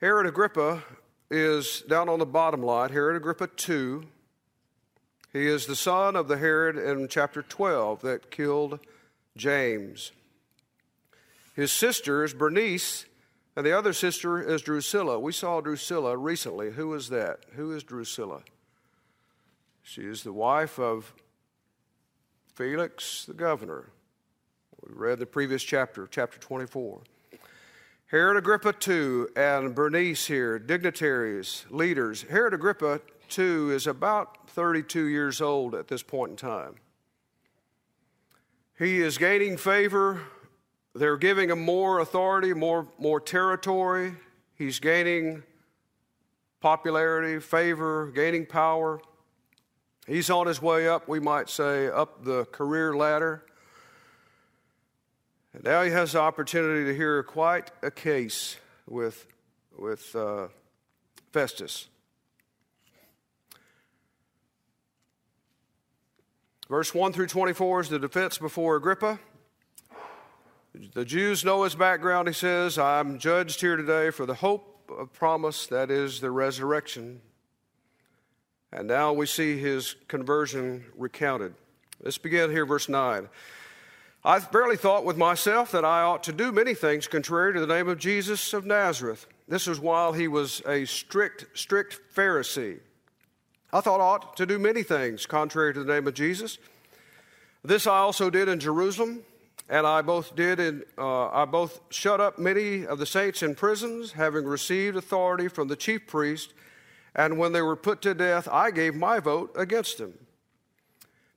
Herod 0.00 0.26
Agrippa 0.26 0.82
is 1.30 1.82
down 1.82 2.08
on 2.08 2.18
the 2.18 2.26
bottom 2.26 2.62
line, 2.62 2.90
Herod 2.90 3.16
Agrippa 3.16 3.46
2 3.46 4.04
he 5.32 5.46
is 5.46 5.66
the 5.66 5.76
son 5.76 6.16
of 6.16 6.28
the 6.28 6.38
Herod 6.38 6.76
in 6.76 7.08
chapter 7.08 7.42
12 7.42 8.00
that 8.02 8.30
killed 8.30 8.80
James. 9.36 10.12
His 11.54 11.70
sister 11.70 12.24
is 12.24 12.32
Bernice, 12.32 13.04
and 13.56 13.66
the 13.66 13.76
other 13.76 13.92
sister 13.92 14.40
is 14.40 14.62
Drusilla. 14.62 15.18
We 15.18 15.32
saw 15.32 15.60
Drusilla 15.60 16.16
recently. 16.16 16.70
Who 16.70 16.94
is 16.94 17.08
that? 17.08 17.40
Who 17.56 17.72
is 17.72 17.82
Drusilla? 17.82 18.42
She 19.82 20.02
is 20.02 20.22
the 20.22 20.32
wife 20.32 20.78
of 20.78 21.12
Felix 22.54 23.24
the 23.24 23.34
governor. 23.34 23.90
We 24.82 24.94
read 24.94 25.18
the 25.18 25.26
previous 25.26 25.62
chapter, 25.62 26.06
chapter 26.10 26.38
24. 26.38 27.00
Herod 28.06 28.36
Agrippa 28.36 28.74
II 28.88 29.26
and 29.36 29.74
Bernice 29.74 30.26
here, 30.26 30.58
dignitaries, 30.58 31.66
leaders. 31.68 32.22
Herod 32.22 32.54
Agrippa 32.54 33.00
II 33.36 33.74
is 33.74 33.86
about 33.86 34.48
32 34.50 35.06
years 35.06 35.40
old 35.40 35.74
at 35.74 35.88
this 35.88 36.02
point 36.02 36.30
in 36.30 36.36
time. 36.36 36.76
He 38.78 39.00
is 39.00 39.18
gaining 39.18 39.56
favor. 39.56 40.22
They're 40.94 41.16
giving 41.16 41.50
him 41.50 41.60
more 41.60 41.98
authority, 41.98 42.54
more, 42.54 42.86
more 42.98 43.20
territory. 43.20 44.14
He's 44.54 44.78
gaining 44.78 45.42
popularity, 46.60 47.40
favor, 47.40 48.12
gaining 48.14 48.46
power. 48.46 49.00
He's 50.06 50.30
on 50.30 50.46
his 50.46 50.62
way 50.62 50.88
up, 50.88 51.08
we 51.08 51.20
might 51.20 51.50
say, 51.50 51.88
up 51.88 52.24
the 52.24 52.44
career 52.46 52.96
ladder. 52.96 53.44
And 55.52 55.64
now 55.64 55.82
he 55.82 55.90
has 55.90 56.12
the 56.12 56.20
opportunity 56.20 56.84
to 56.84 56.96
hear 56.96 57.22
quite 57.22 57.70
a 57.82 57.90
case 57.90 58.56
with, 58.86 59.26
with 59.76 60.14
uh, 60.14 60.48
Festus. 61.32 61.88
Verse 66.68 66.94
1 66.94 67.14
through 67.14 67.28
24 67.28 67.80
is 67.80 67.88
the 67.88 67.98
defense 67.98 68.36
before 68.36 68.76
Agrippa. 68.76 69.18
The 70.94 71.04
Jews 71.04 71.42
know 71.42 71.62
his 71.62 71.74
background, 71.74 72.28
he 72.28 72.34
says. 72.34 72.78
I'm 72.78 73.18
judged 73.18 73.62
here 73.62 73.76
today 73.76 74.10
for 74.10 74.26
the 74.26 74.34
hope 74.34 74.90
of 74.90 75.12
promise, 75.14 75.66
that 75.68 75.90
is 75.90 76.20
the 76.20 76.30
resurrection. 76.30 77.22
And 78.70 78.86
now 78.86 79.14
we 79.14 79.24
see 79.24 79.58
his 79.58 79.96
conversion 80.08 80.84
recounted. 80.94 81.54
Let's 82.02 82.18
begin 82.18 82.50
here, 82.50 82.66
verse 82.66 82.88
9. 82.88 83.30
I 84.22 84.38
barely 84.40 84.76
thought 84.76 85.06
with 85.06 85.16
myself 85.16 85.72
that 85.72 85.86
I 85.86 86.02
ought 86.02 86.22
to 86.24 86.32
do 86.32 86.52
many 86.52 86.74
things 86.74 87.06
contrary 87.06 87.54
to 87.54 87.60
the 87.60 87.66
name 87.66 87.88
of 87.88 87.98
Jesus 87.98 88.52
of 88.52 88.66
Nazareth. 88.66 89.26
This 89.48 89.66
was 89.66 89.80
while 89.80 90.12
he 90.12 90.28
was 90.28 90.60
a 90.66 90.84
strict, 90.84 91.46
strict 91.54 91.98
Pharisee. 92.14 92.80
I 93.72 93.80
thought 93.80 94.00
ought 94.00 94.36
to 94.38 94.46
do 94.46 94.58
many 94.58 94.82
things 94.82 95.26
contrary 95.26 95.74
to 95.74 95.84
the 95.84 95.92
name 95.92 96.06
of 96.06 96.14
Jesus. 96.14 96.58
This 97.62 97.86
I 97.86 97.98
also 97.98 98.30
did 98.30 98.48
in 98.48 98.60
Jerusalem, 98.60 99.24
and 99.68 99.86
I 99.86 100.00
both 100.00 100.34
did 100.34 100.58
in, 100.58 100.84
uh, 100.96 101.28
I 101.28 101.44
both 101.44 101.80
shut 101.90 102.18
up 102.20 102.38
many 102.38 102.86
of 102.86 102.98
the 102.98 103.04
saints 103.04 103.42
in 103.42 103.54
prisons, 103.54 104.12
having 104.12 104.46
received 104.46 104.96
authority 104.96 105.48
from 105.48 105.68
the 105.68 105.76
chief 105.76 106.06
priest. 106.06 106.54
And 107.14 107.38
when 107.38 107.52
they 107.52 107.60
were 107.60 107.76
put 107.76 108.00
to 108.02 108.14
death, 108.14 108.48
I 108.50 108.70
gave 108.70 108.94
my 108.94 109.18
vote 109.18 109.52
against 109.54 109.98
them. 109.98 110.14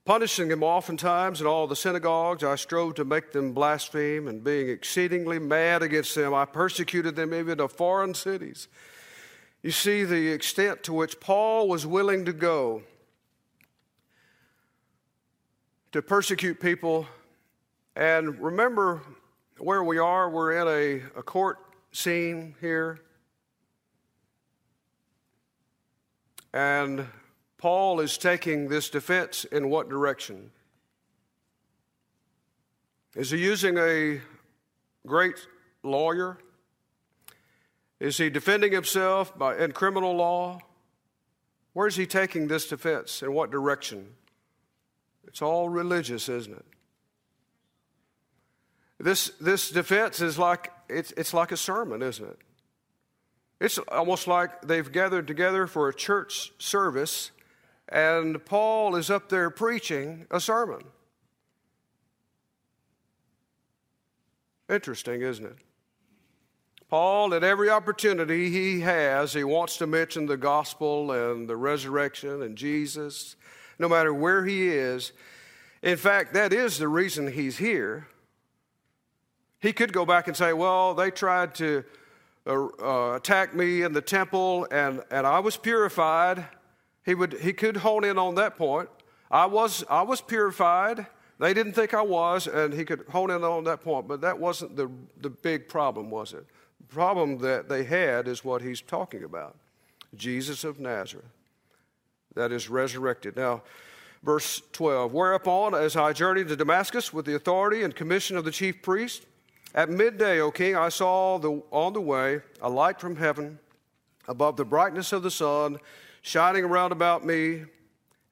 Punishing 0.05 0.47
them 0.47 0.63
oftentimes 0.63 1.41
in 1.41 1.47
all 1.47 1.67
the 1.67 1.75
synagogues, 1.75 2.43
I 2.43 2.55
strove 2.55 2.95
to 2.95 3.05
make 3.05 3.33
them 3.33 3.51
blaspheme, 3.51 4.27
and 4.27 4.43
being 4.43 4.69
exceedingly 4.69 5.37
mad 5.37 5.83
against 5.83 6.15
them, 6.15 6.33
I 6.33 6.45
persecuted 6.45 7.17
them 7.17 7.33
even 7.33 7.57
to 7.57 7.67
foreign 7.67 8.13
cities. 8.13 8.67
You 9.63 9.69
see 9.69 10.03
the 10.03 10.29
extent 10.29 10.83
to 10.83 10.93
which 10.93 11.19
Paul 11.19 11.67
was 11.67 11.85
willing 11.85 12.25
to 12.25 12.33
go 12.33 12.81
to 15.91 16.01
persecute 16.01 16.59
people. 16.59 17.05
And 17.95 18.39
remember 18.41 19.01
where 19.59 19.83
we 19.83 19.99
are. 19.99 20.29
We're 20.29 20.53
in 20.53 20.67
a, 20.67 21.19
a 21.19 21.21
court 21.21 21.59
scene 21.91 22.55
here. 22.59 23.01
And 26.53 27.07
Paul 27.59 27.99
is 27.99 28.17
taking 28.17 28.67
this 28.67 28.89
defense 28.89 29.45
in 29.45 29.69
what 29.69 29.89
direction? 29.89 30.49
Is 33.15 33.29
he 33.29 33.37
using 33.37 33.77
a 33.77 34.21
great 35.05 35.35
lawyer? 35.83 36.39
Is 38.01 38.17
he 38.17 38.31
defending 38.31 38.71
himself 38.71 39.37
by, 39.37 39.55
in 39.57 39.73
criminal 39.73 40.15
law? 40.15 40.59
Where 41.73 41.85
is 41.85 41.95
he 41.95 42.07
taking 42.07 42.47
this 42.47 42.67
defense? 42.67 43.21
In 43.21 43.31
what 43.31 43.51
direction? 43.51 44.07
It's 45.27 45.39
all 45.39 45.69
religious, 45.69 46.27
isn't 46.27 46.51
it? 46.57 46.65
This, 48.99 49.29
this 49.39 49.69
defense 49.69 50.19
is 50.19 50.39
like, 50.39 50.71
it's, 50.89 51.11
it's 51.15 51.31
like 51.31 51.51
a 51.51 51.57
sermon, 51.57 52.01
isn't 52.01 52.27
it? 52.27 52.39
It's 53.59 53.77
almost 53.77 54.27
like 54.27 54.63
they've 54.63 54.91
gathered 54.91 55.27
together 55.27 55.67
for 55.67 55.87
a 55.87 55.93
church 55.93 56.51
service 56.57 57.29
and 57.87 58.43
Paul 58.45 58.95
is 58.95 59.11
up 59.11 59.29
there 59.29 59.51
preaching 59.51 60.25
a 60.31 60.39
sermon. 60.39 60.81
Interesting, 64.67 65.21
isn't 65.21 65.45
it? 65.45 65.57
Paul, 66.91 67.33
at 67.33 67.41
every 67.41 67.69
opportunity 67.69 68.49
he 68.49 68.81
has, 68.81 69.31
he 69.31 69.45
wants 69.45 69.77
to 69.77 69.87
mention 69.87 70.25
the 70.25 70.35
gospel 70.35 71.13
and 71.13 71.47
the 71.47 71.55
resurrection 71.55 72.41
and 72.41 72.57
Jesus, 72.57 73.37
no 73.79 73.87
matter 73.87 74.13
where 74.13 74.43
he 74.43 74.67
is. 74.67 75.13
In 75.81 75.95
fact, 75.95 76.33
that 76.33 76.51
is 76.51 76.77
the 76.77 76.89
reason 76.89 77.31
he's 77.31 77.57
here. 77.57 78.07
He 79.61 79.71
could 79.71 79.93
go 79.93 80.05
back 80.05 80.27
and 80.27 80.35
say, 80.35 80.51
Well, 80.51 80.93
they 80.93 81.11
tried 81.11 81.55
to 81.55 81.85
uh, 82.45 82.67
uh, 82.83 83.15
attack 83.15 83.55
me 83.55 83.83
in 83.83 83.93
the 83.93 84.01
temple, 84.01 84.67
and, 84.69 85.01
and 85.09 85.25
I 85.25 85.39
was 85.39 85.55
purified. 85.55 86.45
He, 87.05 87.15
would, 87.15 87.39
he 87.39 87.53
could 87.53 87.77
hone 87.77 88.03
in 88.03 88.17
on 88.17 88.35
that 88.35 88.57
point. 88.57 88.89
I 89.31 89.45
was, 89.45 89.85
I 89.89 90.01
was 90.01 90.19
purified. 90.19 91.07
They 91.39 91.53
didn't 91.53 91.71
think 91.71 91.93
I 91.93 92.01
was, 92.01 92.47
and 92.47 92.73
he 92.73 92.83
could 92.83 93.05
hone 93.07 93.31
in 93.31 93.45
on 93.45 93.63
that 93.63 93.79
point. 93.79 94.09
But 94.09 94.19
that 94.19 94.37
wasn't 94.37 94.75
the, 94.75 94.91
the 95.21 95.29
big 95.29 95.69
problem, 95.69 96.09
was 96.09 96.33
it? 96.33 96.45
Problem 96.89 97.37
that 97.39 97.69
they 97.69 97.83
had 97.83 98.27
is 98.27 98.43
what 98.43 98.61
he's 98.61 98.81
talking 98.81 99.23
about 99.23 99.57
Jesus 100.15 100.63
of 100.63 100.79
Nazareth, 100.79 101.25
that 102.35 102.51
is 102.51 102.69
resurrected. 102.69 103.35
Now, 103.35 103.63
verse 104.23 104.61
12 104.73 105.13
Whereupon, 105.13 105.73
as 105.73 105.95
I 105.95 106.13
journeyed 106.13 106.47
to 106.49 106.55
Damascus 106.55 107.13
with 107.13 107.25
the 107.25 107.35
authority 107.35 107.83
and 107.83 107.95
commission 107.95 108.37
of 108.37 108.45
the 108.45 108.51
chief 108.51 108.81
priest, 108.81 109.25
at 109.73 109.89
midday, 109.89 110.39
O 110.41 110.51
king, 110.51 110.75
I 110.75 110.89
saw 110.89 111.37
the, 111.37 111.61
on 111.71 111.93
the 111.93 112.01
way 112.01 112.41
a 112.61 112.69
light 112.69 112.99
from 112.99 113.15
heaven 113.15 113.59
above 114.27 114.57
the 114.57 114.65
brightness 114.65 115.13
of 115.13 115.23
the 115.23 115.31
sun 115.31 115.77
shining 116.21 116.65
around 116.65 116.91
about 116.91 117.25
me 117.25 117.63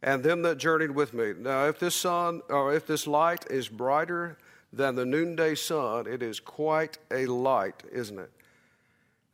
and 0.02 0.24
them 0.24 0.42
that 0.44 0.58
journeyed 0.58 0.92
with 0.92 1.14
me. 1.14 1.34
Now, 1.38 1.68
if 1.68 1.80
this 1.80 1.96
sun 1.96 2.42
or 2.50 2.74
if 2.74 2.86
this 2.86 3.08
light 3.08 3.46
is 3.50 3.68
brighter 3.68 4.38
than 4.72 4.96
the 4.96 5.06
noonday 5.06 5.56
sun, 5.56 6.08
it 6.08 6.22
is 6.22 6.40
quite 6.40 6.98
a 7.12 7.26
light, 7.26 7.84
isn't 7.92 8.20
it? 8.20 8.32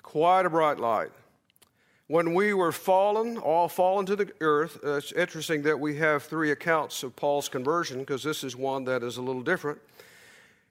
Quite 0.05 0.45
a 0.45 0.51
bright 0.51 0.79
light. 0.79 1.09
When 2.05 2.35
we 2.35 2.53
were 2.53 2.71
fallen, 2.71 3.37
all 3.37 3.67
fallen 3.67 4.05
to 4.05 4.15
the 4.15 4.31
earth, 4.39 4.77
uh, 4.85 4.97
it's 4.97 5.11
interesting 5.11 5.63
that 5.63 5.79
we 5.79 5.97
have 5.97 6.21
three 6.21 6.51
accounts 6.51 7.01
of 7.01 7.15
Paul's 7.15 7.49
conversion 7.49 8.01
because 8.01 8.21
this 8.21 8.43
is 8.43 8.55
one 8.55 8.83
that 8.83 9.01
is 9.01 9.17
a 9.17 9.23
little 9.23 9.41
different. 9.41 9.79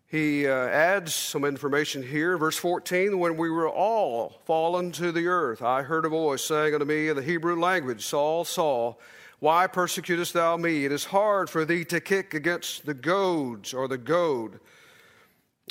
He 0.07 0.47
uh, 0.47 0.53
adds 0.53 1.13
some 1.13 1.45
information 1.45 2.01
here. 2.01 2.39
Verse 2.39 2.57
14 2.57 3.19
When 3.19 3.37
we 3.37 3.51
were 3.51 3.69
all 3.69 4.41
fallen 4.45 4.93
to 4.93 5.11
the 5.11 5.27
earth, 5.27 5.63
I 5.63 5.83
heard 5.83 6.05
a 6.05 6.09
voice 6.09 6.45
saying 6.45 6.73
unto 6.73 6.87
me 6.87 7.09
in 7.09 7.17
the 7.17 7.23
Hebrew 7.23 7.59
language, 7.59 8.07
Saul, 8.07 8.45
Saul, 8.45 9.01
why 9.41 9.67
persecutest 9.67 10.33
thou 10.33 10.57
me? 10.57 10.85
It 10.85 10.93
is 10.93 11.07
hard 11.07 11.51
for 11.51 11.65
thee 11.65 11.85
to 11.87 12.01
kick 12.01 12.35
against 12.35 12.87
the 12.87 12.95
goads 12.95 13.75
or 13.75 13.89
the 13.89 13.99
goad. 13.99 14.61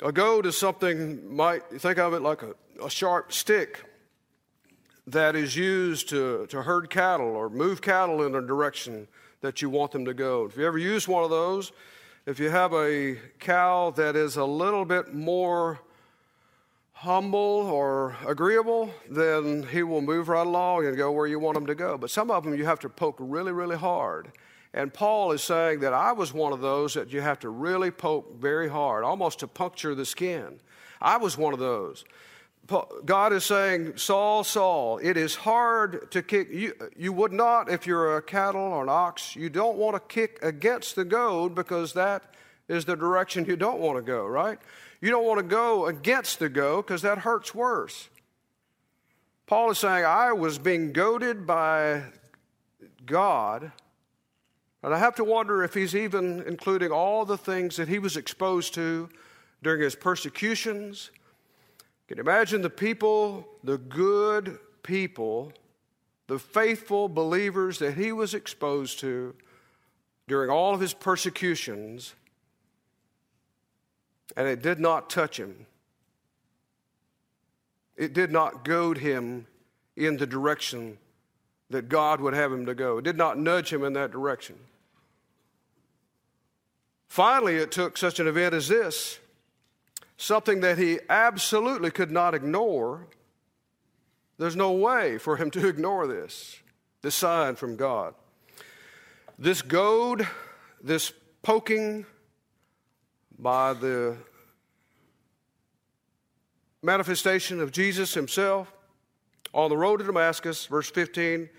A 0.03 0.11
goad 0.11 0.45
is 0.45 0.57
something, 0.57 1.33
might 1.33 1.63
think 1.79 1.97
of 1.97 2.13
it 2.13 2.21
like 2.21 2.43
a, 2.43 2.55
a 2.83 2.89
sharp 2.89 3.31
stick 3.31 3.85
that 5.07 5.35
is 5.35 5.55
used 5.55 6.09
to, 6.09 6.45
to 6.47 6.61
herd 6.61 6.89
cattle 6.89 7.35
or 7.35 7.49
move 7.49 7.81
cattle 7.81 8.25
in 8.25 8.35
a 8.35 8.41
direction 8.41 9.07
that 9.41 9.61
you 9.61 9.69
want 9.69 9.91
them 9.91 10.05
to 10.05 10.13
go. 10.13 10.45
If 10.45 10.57
you 10.57 10.65
ever 10.65 10.77
use 10.77 11.07
one 11.07 11.23
of 11.23 11.29
those, 11.29 11.71
if 12.25 12.39
you 12.39 12.49
have 12.49 12.73
a 12.73 13.17
cow 13.39 13.91
that 13.91 14.15
is 14.15 14.37
a 14.37 14.45
little 14.45 14.85
bit 14.85 15.13
more 15.13 15.79
humble 16.93 17.39
or 17.69 18.15
agreeable, 18.25 18.89
then 19.09 19.63
he 19.63 19.83
will 19.83 20.01
move 20.01 20.29
right 20.29 20.47
along 20.47 20.85
and 20.85 20.95
go 20.95 21.11
where 21.11 21.27
you 21.27 21.39
want 21.39 21.57
him 21.57 21.65
to 21.65 21.75
go. 21.75 21.97
But 21.97 22.11
some 22.11 22.31
of 22.31 22.43
them 22.43 22.55
you 22.55 22.65
have 22.65 22.79
to 22.79 22.89
poke 22.89 23.17
really, 23.19 23.51
really 23.51 23.75
hard. 23.75 24.31
And 24.73 24.93
Paul 24.93 25.33
is 25.33 25.43
saying 25.43 25.81
that 25.81 25.93
I 25.93 26.13
was 26.13 26.33
one 26.33 26.53
of 26.53 26.61
those 26.61 26.93
that 26.93 27.11
you 27.11 27.21
have 27.21 27.39
to 27.39 27.49
really 27.49 27.91
poke 27.91 28.39
very 28.39 28.69
hard, 28.69 29.03
almost 29.03 29.39
to 29.39 29.47
puncture 29.47 29.93
the 29.93 30.05
skin. 30.05 30.59
I 31.01 31.17
was 31.17 31.37
one 31.37 31.53
of 31.53 31.59
those. 31.59 32.05
God 33.05 33.33
is 33.33 33.43
saying, 33.43 33.97
Saul, 33.97 34.43
Saul, 34.43 34.97
it 34.99 35.17
is 35.17 35.35
hard 35.35 36.09
to 36.11 36.21
kick. 36.21 36.47
You, 36.49 36.73
you 36.95 37.11
would 37.11 37.33
not, 37.33 37.69
if 37.69 37.85
you're 37.85 38.15
a 38.15 38.21
cattle 38.21 38.61
or 38.61 38.83
an 38.83 38.89
ox, 38.89 39.35
you 39.35 39.49
don't 39.49 39.77
want 39.77 39.95
to 39.95 39.99
kick 39.99 40.39
against 40.41 40.95
the 40.95 41.03
goad 41.03 41.55
because 41.55 41.93
that 41.93 42.33
is 42.69 42.85
the 42.85 42.95
direction 42.95 43.45
you 43.45 43.57
don't 43.57 43.79
want 43.79 43.97
to 43.97 44.01
go, 44.01 44.25
right? 44.25 44.59
You 45.01 45.09
don't 45.09 45.25
want 45.25 45.39
to 45.39 45.45
go 45.45 45.87
against 45.87 46.39
the 46.39 46.47
goad 46.47 46.85
because 46.85 47.01
that 47.01 47.19
hurts 47.19 47.53
worse. 47.53 48.07
Paul 49.45 49.71
is 49.71 49.77
saying, 49.77 50.05
I 50.05 50.31
was 50.31 50.57
being 50.57 50.93
goaded 50.93 51.45
by 51.45 52.03
God. 53.05 53.73
And 54.81 54.93
I 54.93 54.97
have 54.99 55.15
to 55.15 55.25
wonder 55.25 55.63
if 55.63 55.73
he's 55.73 55.95
even 55.95 56.43
including 56.47 56.91
all 56.91 57.25
the 57.25 57.37
things 57.37 57.75
that 57.75 57.89
he 57.89 57.99
was 57.99 58.15
exposed 58.15 58.73
to 58.75 59.09
during 59.61 59.81
his 59.81 59.95
persecutions 59.95 61.11
Can 62.13 62.19
imagine 62.19 62.61
the 62.61 62.69
people, 62.69 63.47
the 63.63 63.79
good 63.79 64.59
people, 64.83 65.51
the 66.27 66.37
faithful 66.37 67.09
believers 67.09 67.79
that 67.79 67.95
he 67.95 68.11
was 68.11 68.35
exposed 68.35 68.99
to 68.99 69.33
during 70.27 70.51
all 70.51 70.75
of 70.75 70.79
his 70.79 70.93
persecutions, 70.93 72.13
and 74.37 74.47
it 74.47 74.61
did 74.61 74.79
not 74.79 75.09
touch 75.09 75.39
him? 75.39 75.65
It 77.97 78.13
did 78.13 78.31
not 78.31 78.63
goad 78.63 78.99
him 78.99 79.47
in 79.95 80.17
the 80.17 80.27
direction 80.27 80.99
that 81.71 81.89
God 81.89 82.21
would 82.21 82.35
have 82.35 82.53
him 82.53 82.67
to 82.67 82.75
go. 82.75 82.99
It 82.99 83.05
did 83.05 83.17
not 83.17 83.39
nudge 83.39 83.73
him 83.73 83.83
in 83.83 83.93
that 83.93 84.11
direction. 84.11 84.59
Finally, 87.07 87.55
it 87.55 87.71
took 87.71 87.97
such 87.97 88.19
an 88.19 88.27
event 88.27 88.53
as 88.53 88.67
this, 88.67 89.17
something 90.17 90.61
that 90.61 90.77
he 90.77 90.99
absolutely 91.09 91.91
could 91.91 92.11
not 92.11 92.33
ignore. 92.33 93.07
There's 94.37 94.55
no 94.55 94.71
way 94.71 95.17
for 95.17 95.37
him 95.37 95.51
to 95.51 95.67
ignore 95.67 96.07
this, 96.07 96.59
this 97.01 97.15
sign 97.15 97.55
from 97.55 97.75
God. 97.75 98.13
This 99.37 99.61
goad, 99.61 100.27
this 100.81 101.11
poking 101.41 102.05
by 103.37 103.73
the 103.73 104.15
manifestation 106.81 107.59
of 107.59 107.71
Jesus 107.71 108.13
himself 108.13 108.71
on 109.53 109.69
the 109.69 109.77
road 109.77 109.97
to 109.97 110.05
Damascus, 110.05 110.65
verse 110.65 110.89
15. 110.89 111.49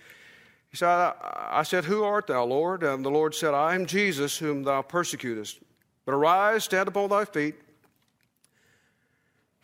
He 0.71 0.77
said, 0.77 0.88
I 0.88 1.62
said, 1.62 1.85
Who 1.85 2.03
art 2.03 2.27
thou, 2.27 2.45
Lord? 2.45 2.83
And 2.83 3.05
the 3.05 3.11
Lord 3.11 3.35
said, 3.35 3.55
I 3.55 3.75
am 3.75 3.87
Jesus, 3.87 4.37
whom 4.38 4.64
thou 4.64 4.83
persecutest. 4.83 5.61
But 6.05 6.12
arise, 6.12 6.64
stand 6.64 6.88
upon 6.88 7.11
thy 7.11 7.25
feet. 7.25 7.55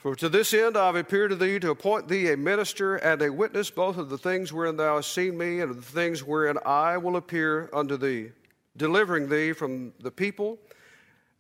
For 0.01 0.17
to 0.17 0.31
this 0.31 0.55
end 0.55 0.79
I 0.79 0.87
have 0.87 0.97
appeared 0.97 1.29
to 1.29 1.37
thee 1.37 1.59
to 1.61 1.71
appoint 1.71 2.09
thee 2.09 2.33
a 2.33 2.37
minister 2.37 2.97
and 2.97 3.21
a 3.21 3.31
witness 3.31 3.71
both 3.71 3.99
of 3.99 4.09
the 4.09 4.17
things 4.17 4.51
wherein 4.51 4.79
thou 4.79 4.97
hast 4.97 5.13
seen 5.13 5.37
me 5.37 5.61
and 5.61 5.71
of 5.71 5.77
the 5.77 5.83
things 5.83 6.25
wherein 6.25 6.57
I 6.65 6.97
will 6.97 7.17
appear 7.17 7.69
unto 7.75 7.99
thee, 7.99 8.31
delivering 8.79 9.29
thee 9.29 9.53
from 9.53 9.93
the 10.01 10.11
people 10.11 10.59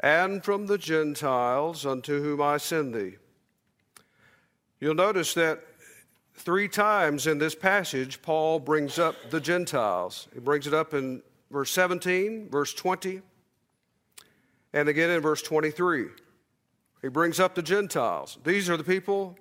and 0.01 0.45
from 0.45 0.67
the 0.67 0.77
Gentiles 0.77 1.87
unto 1.87 2.23
whom 2.23 2.43
I 2.43 2.59
send 2.59 2.95
thee 2.95 3.17
You'll 4.79 4.95
notice 4.95 5.33
that 5.35 5.63
three 6.35 6.69
times 6.69 7.27
in 7.27 7.39
this 7.39 7.55
passage, 7.55 8.21
Paul 8.23 8.59
brings 8.59 8.99
up 8.99 9.15
the 9.31 9.41
Gentiles. 9.41 10.27
He 10.33 10.41
brings 10.41 10.67
it 10.67 10.73
up 10.73 10.95
in 10.95 11.23
verse 11.51 11.71
17, 11.71 12.49
verse 12.49 12.73
20, 12.73 13.21
and 14.73 14.89
again 14.89 15.11
in 15.11 15.21
verse 15.21 15.43
23. 15.43 16.07
He 17.03 17.09
brings 17.09 17.41
up 17.41 17.55
the 17.55 17.63
Gentiles. 17.63 18.39
These 18.45 18.69
are 18.69 18.77
the 18.77 18.85
people, 18.85 19.39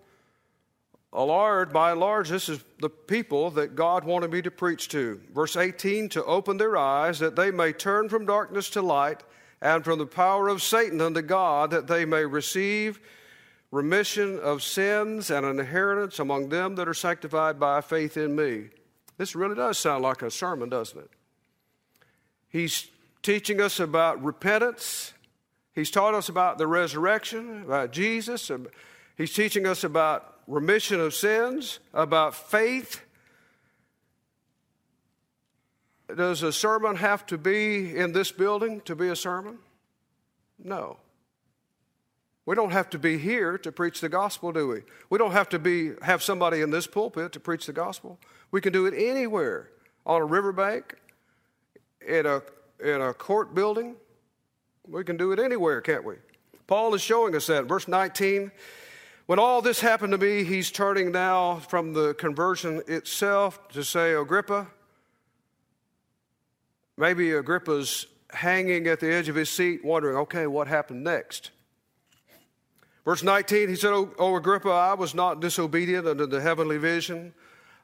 a 1.11 1.23
large, 1.23 1.71
by 1.71 1.91
and 1.91 1.99
large, 1.99 2.29
this 2.29 2.49
is 2.49 2.63
the 2.79 2.89
people 2.89 3.51
that 3.51 3.75
God 3.75 4.03
wanted 4.03 4.31
me 4.31 4.41
to 4.41 4.51
preach 4.51 4.87
to. 4.89 5.19
Verse 5.33 5.55
18, 5.55 6.09
to 6.09 6.23
open 6.23 6.57
their 6.57 6.77
eyes 6.77 7.19
that 7.19 7.35
they 7.35 7.51
may 7.51 7.73
turn 7.73 8.09
from 8.09 8.25
darkness 8.25 8.69
to 8.71 8.81
light 8.81 9.23
and 9.61 9.83
from 9.83 9.99
the 9.99 10.05
power 10.05 10.47
of 10.47 10.61
Satan 10.61 11.01
unto 11.01 11.21
God, 11.21 11.71
that 11.71 11.87
they 11.87 12.05
may 12.05 12.25
receive 12.25 12.99
remission 13.71 14.39
of 14.39 14.63
sins 14.63 15.29
and 15.29 15.45
an 15.45 15.59
inheritance 15.59 16.19
among 16.19 16.49
them 16.49 16.75
that 16.75 16.87
are 16.87 16.93
sanctified 16.93 17.59
by 17.59 17.81
faith 17.81 18.17
in 18.17 18.35
me. 18.35 18.69
This 19.17 19.35
really 19.35 19.55
does 19.55 19.77
sound 19.77 20.01
like 20.01 20.21
a 20.21 20.31
sermon, 20.31 20.69
doesn't 20.69 20.99
it? 20.99 21.11
He's 22.47 22.87
teaching 23.21 23.61
us 23.61 23.79
about 23.79 24.23
repentance. 24.23 25.13
He's 25.79 25.89
taught 25.89 26.13
us 26.13 26.27
about 26.27 26.57
the 26.57 26.67
resurrection, 26.67 27.63
about 27.63 27.93
Jesus. 27.93 28.51
He's 29.17 29.33
teaching 29.33 29.65
us 29.65 29.85
about 29.85 30.35
remission 30.45 30.99
of 30.99 31.13
sins, 31.13 31.79
about 31.93 32.35
faith. 32.35 32.99
Does 36.13 36.43
a 36.43 36.51
sermon 36.51 36.97
have 36.97 37.25
to 37.27 37.37
be 37.37 37.95
in 37.95 38.11
this 38.11 38.29
building 38.29 38.81
to 38.81 38.93
be 38.93 39.07
a 39.07 39.15
sermon? 39.15 39.59
No. 40.61 40.97
We 42.45 42.55
don't 42.55 42.71
have 42.71 42.89
to 42.89 42.99
be 42.99 43.17
here 43.17 43.57
to 43.59 43.71
preach 43.71 44.01
the 44.01 44.09
gospel, 44.09 44.51
do 44.51 44.67
we? 44.67 44.81
We 45.09 45.17
don't 45.17 45.31
have 45.31 45.47
to 45.49 45.59
be 45.59 45.91
have 46.01 46.21
somebody 46.21 46.59
in 46.59 46.71
this 46.71 46.87
pulpit 46.87 47.31
to 47.31 47.39
preach 47.39 47.67
the 47.67 47.73
gospel. 47.73 48.19
We 48.51 48.59
can 48.59 48.73
do 48.73 48.85
it 48.85 48.93
anywhere 48.97 49.69
on 50.05 50.21
a 50.21 50.25
riverbank, 50.25 50.95
in 52.05 52.25
a 52.25 52.41
in 52.83 53.01
a 53.01 53.13
court 53.13 53.55
building. 53.55 53.95
We 54.91 55.03
can 55.03 55.17
do 55.17 55.31
it 55.31 55.39
anywhere, 55.39 55.81
can't 55.81 56.03
we? 56.03 56.15
Paul 56.65 56.95
is 56.95 57.01
showing 57.01 57.35
us 57.35 57.47
that. 57.47 57.65
Verse 57.65 57.87
19. 57.87 58.51
When 59.27 59.37
all 59.37 59.61
this 59.61 59.79
happened 59.79 60.11
to 60.13 60.17
me, 60.17 60.43
he's 60.43 60.71
turning 60.71 61.11
now 61.11 61.57
from 61.57 61.93
the 61.93 62.15
conversion 62.15 62.81
itself 62.87 63.67
to 63.69 63.83
say, 63.83 64.13
Agrippa, 64.13 64.65
maybe 66.97 67.31
Agrippa's 67.33 68.07
hanging 68.31 68.87
at 68.87 68.99
the 68.99 69.13
edge 69.13 69.29
of 69.29 69.35
his 69.35 69.51
seat, 69.51 69.85
wondering, 69.85 70.17
okay, 70.17 70.47
what 70.47 70.67
happened 70.67 71.03
next? 71.03 71.51
Verse 73.05 73.21
19, 73.21 73.69
he 73.69 73.75
said, 73.75 73.91
O, 73.91 74.35
Agrippa, 74.35 74.69
I 74.69 74.95
was 74.95 75.13
not 75.13 75.39
disobedient 75.39 76.07
unto 76.07 76.25
the 76.25 76.41
heavenly 76.41 76.77
vision. 76.77 77.33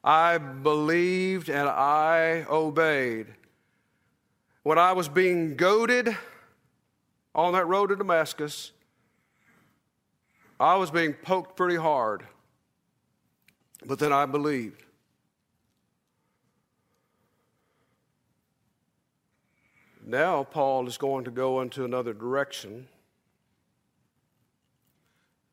I 0.03 0.39
believed 0.39 1.49
and 1.49 1.69
I 1.69 2.45
obeyed. 2.49 3.27
When 4.63 4.79
I 4.79 4.93
was 4.93 5.07
being 5.07 5.55
goaded 5.55 6.17
on 7.35 7.53
that 7.53 7.67
road 7.67 7.87
to 7.87 7.95
Damascus, 7.95 8.71
I 10.59 10.77
was 10.77 10.89
being 10.89 11.13
poked 11.13 11.57
pretty 11.57 11.75
hard. 11.75 12.25
But 13.85 13.99
then 13.99 14.13
I 14.13 14.25
believed. 14.25 14.81
Now, 20.03 20.43
Paul 20.43 20.87
is 20.87 20.97
going 20.97 21.25
to 21.25 21.31
go 21.31 21.61
into 21.61 21.83
another 21.83 22.13
direction. 22.13 22.87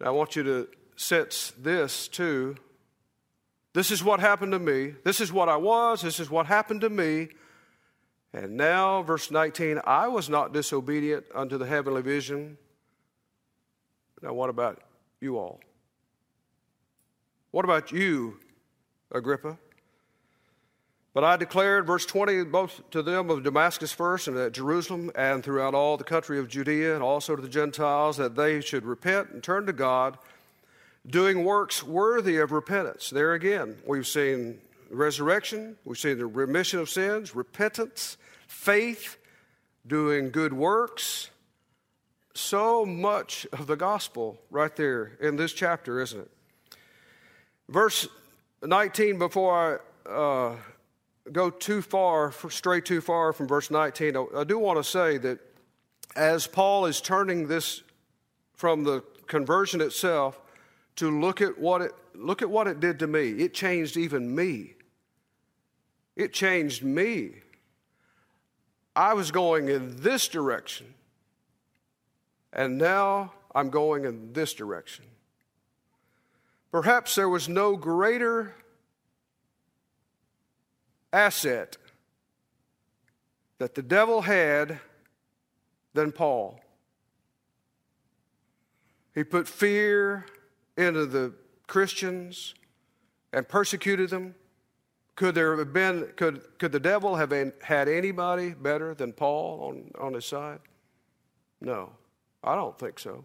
Now, 0.00 0.08
I 0.08 0.10
want 0.10 0.36
you 0.36 0.42
to 0.44 0.68
sense 0.94 1.52
this 1.58 2.06
too. 2.06 2.56
This 3.72 3.90
is 3.90 4.04
what 4.04 4.20
happened 4.20 4.52
to 4.52 4.58
me. 4.58 4.94
This 5.04 5.20
is 5.20 5.32
what 5.32 5.48
I 5.48 5.56
was. 5.56 6.02
This 6.02 6.20
is 6.20 6.30
what 6.30 6.46
happened 6.46 6.82
to 6.82 6.90
me. 6.90 7.28
And 8.34 8.56
now, 8.56 9.02
verse 9.02 9.30
19, 9.30 9.80
I 9.84 10.08
was 10.08 10.30
not 10.30 10.52
disobedient 10.52 11.26
unto 11.34 11.58
the 11.58 11.66
heavenly 11.66 12.02
vision. 12.02 12.56
Now, 14.22 14.32
what 14.32 14.48
about 14.48 14.80
you 15.20 15.36
all? 15.36 15.60
What 17.50 17.66
about 17.66 17.92
you, 17.92 18.38
Agrippa? 19.10 19.58
But 21.14 21.24
I 21.24 21.36
declared, 21.36 21.86
verse 21.86 22.06
20, 22.06 22.44
both 22.44 22.88
to 22.92 23.02
them 23.02 23.28
of 23.28 23.42
Damascus 23.42 23.92
first 23.92 24.28
and 24.28 24.38
at 24.38 24.52
Jerusalem 24.52 25.10
and 25.14 25.44
throughout 25.44 25.74
all 25.74 25.98
the 25.98 26.04
country 26.04 26.38
of 26.38 26.48
Judea 26.48 26.94
and 26.94 27.02
also 27.02 27.36
to 27.36 27.42
the 27.42 27.50
Gentiles 27.50 28.16
that 28.16 28.34
they 28.34 28.62
should 28.62 28.86
repent 28.86 29.28
and 29.30 29.42
turn 29.42 29.66
to 29.66 29.74
God, 29.74 30.16
doing 31.06 31.44
works 31.44 31.82
worthy 31.82 32.38
of 32.38 32.50
repentance. 32.50 33.10
There 33.10 33.34
again, 33.34 33.76
we've 33.86 34.06
seen 34.06 34.58
resurrection, 34.96 35.76
we 35.84 35.94
see 35.96 36.14
the 36.14 36.26
remission 36.26 36.80
of 36.80 36.90
sins, 36.90 37.34
repentance, 37.34 38.16
faith, 38.46 39.18
doing 39.86 40.30
good 40.30 40.52
works. 40.52 41.30
So 42.34 42.86
much 42.86 43.46
of 43.52 43.66
the 43.66 43.76
gospel 43.76 44.38
right 44.50 44.74
there 44.74 45.12
in 45.20 45.36
this 45.36 45.52
chapter, 45.52 46.00
isn't 46.00 46.20
it? 46.20 46.30
Verse 47.68 48.08
19, 48.62 49.18
before 49.18 49.80
I. 50.06 50.08
Uh, 50.08 50.56
go 51.30 51.50
too 51.50 51.82
far, 51.82 52.32
stray 52.48 52.80
too 52.80 53.00
far 53.00 53.32
from 53.32 53.46
verse 53.46 53.70
19, 53.70 54.16
I 54.36 54.44
do 54.44 54.58
want 54.58 54.78
to 54.78 54.84
say 54.84 55.18
that 55.18 55.38
as 56.16 56.46
Paul 56.46 56.86
is 56.86 57.00
turning 57.00 57.46
this 57.46 57.82
from 58.54 58.84
the 58.84 59.02
conversion 59.26 59.80
itself 59.80 60.40
to 60.96 61.20
look 61.20 61.40
at 61.40 61.58
what 61.58 61.82
it 61.82 61.92
look 62.14 62.42
at 62.42 62.50
what 62.50 62.66
it 62.66 62.80
did 62.80 62.98
to 62.98 63.06
me. 63.06 63.30
It 63.30 63.54
changed 63.54 63.96
even 63.96 64.34
me. 64.34 64.74
It 66.16 66.32
changed 66.32 66.82
me. 66.82 67.36
I 68.94 69.14
was 69.14 69.30
going 69.30 69.68
in 69.68 69.96
this 70.02 70.28
direction, 70.28 70.94
and 72.52 72.76
now 72.76 73.32
I'm 73.54 73.70
going 73.70 74.04
in 74.04 74.32
this 74.32 74.52
direction. 74.52 75.06
Perhaps 76.70 77.14
there 77.14 77.28
was 77.28 77.48
no 77.48 77.76
greater 77.76 78.54
asset 81.12 81.76
that 83.58 83.74
the 83.74 83.82
devil 83.82 84.22
had 84.22 84.80
than 85.94 86.12
Paul. 86.12 86.60
He 89.14 89.24
put 89.24 89.46
fear 89.46 90.26
into 90.76 91.06
the 91.06 91.34
Christians 91.66 92.54
and 93.32 93.48
persecuted 93.48 94.10
them. 94.10 94.34
Could 95.14 95.34
there 95.34 95.56
have 95.56 95.72
been, 95.72 96.08
could, 96.16 96.42
could 96.58 96.72
the 96.72 96.80
devil 96.80 97.16
have 97.16 97.32
had 97.62 97.88
anybody 97.88 98.50
better 98.50 98.94
than 98.94 99.12
Paul 99.12 99.60
on, 99.62 100.04
on 100.04 100.14
his 100.14 100.24
side? 100.24 100.60
No, 101.60 101.90
I 102.42 102.54
don't 102.54 102.78
think 102.78 102.98
so. 102.98 103.24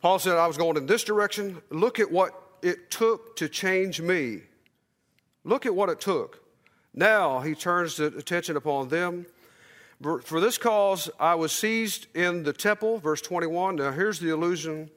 Paul 0.00 0.18
said, 0.18 0.36
I 0.36 0.46
was 0.46 0.56
going 0.56 0.76
in 0.76 0.86
this 0.86 1.04
direction. 1.04 1.60
Look 1.70 1.98
at 1.98 2.10
what 2.10 2.32
it 2.62 2.90
took 2.90 3.36
to 3.36 3.48
change 3.48 4.00
me. 4.00 4.42
Look 5.44 5.66
at 5.66 5.74
what 5.74 5.88
it 5.88 6.00
took. 6.00 6.42
Now 6.94 7.40
he 7.40 7.54
turns 7.54 7.96
the 7.96 8.06
attention 8.06 8.56
upon 8.56 8.88
them. 8.88 9.26
For 10.00 10.40
this 10.40 10.56
cause 10.56 11.10
I 11.20 11.34
was 11.34 11.52
seized 11.52 12.06
in 12.16 12.42
the 12.42 12.54
temple, 12.54 12.98
verse 12.98 13.20
21. 13.20 13.76
Now 13.76 13.92
here's 13.92 14.18
the 14.18 14.30
allusion 14.30 14.90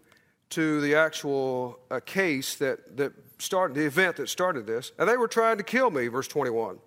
to 0.52 0.80
the 0.82 0.96
actual 0.96 1.80
uh, 1.92 2.00
case 2.06 2.56
that, 2.56 2.96
that 2.96 3.12
started, 3.44 3.76
the 3.76 3.86
event 3.86 4.16
that 4.18 4.30
started 4.30 4.66
this. 4.66 4.92
And 4.98 5.08
they 5.08 5.18
were 5.18 5.28
trying 5.28 5.58
to 5.58 5.64
kill 5.64 5.92
me, 5.92 6.08
verse 6.08 6.28
21. 6.28 6.80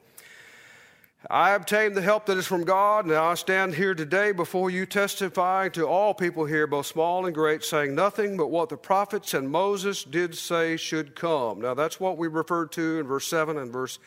I 1.29 1.53
obtained 1.55 1.97
the 1.97 2.03
help 2.03 2.27
that 2.27 2.37
is 2.37 2.47
from 2.47 2.65
God, 2.65 3.07
and 3.07 3.15
I 3.15 3.35
stand 3.35 3.75
here 3.75 3.95
today 3.95 4.31
before 4.31 4.71
you 4.71 4.87
testifying 4.87 5.73
to 5.73 5.87
all 5.87 6.15
people 6.15 6.45
here, 6.45 6.69
both 6.69 6.87
small 6.87 7.27
and 7.27 7.35
great, 7.35 7.65
saying 7.65 7.95
nothing 7.95 8.37
but 8.37 8.49
what 8.49 8.69
the 8.69 8.77
prophets 8.77 9.35
and 9.35 9.51
Moses 9.51 10.05
did 10.05 10.37
say 10.37 10.77
should 10.77 11.17
come. 11.17 11.61
Now, 11.61 11.75
that's 11.75 11.99
what 11.99 12.17
we 12.17 12.29
referred 12.29 12.71
to 12.73 13.01
in 13.01 13.07
verse 13.07 13.27
7 13.27 13.59
and 13.59 13.73
verse 13.73 13.99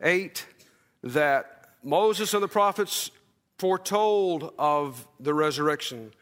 8, 0.00 0.46
that 1.02 1.70
Moses 1.82 2.34
and 2.34 2.42
the 2.42 2.48
prophets 2.48 3.10
foretold 3.58 4.54
of 4.58 5.08
the 5.18 5.34
resurrection. 5.34 6.12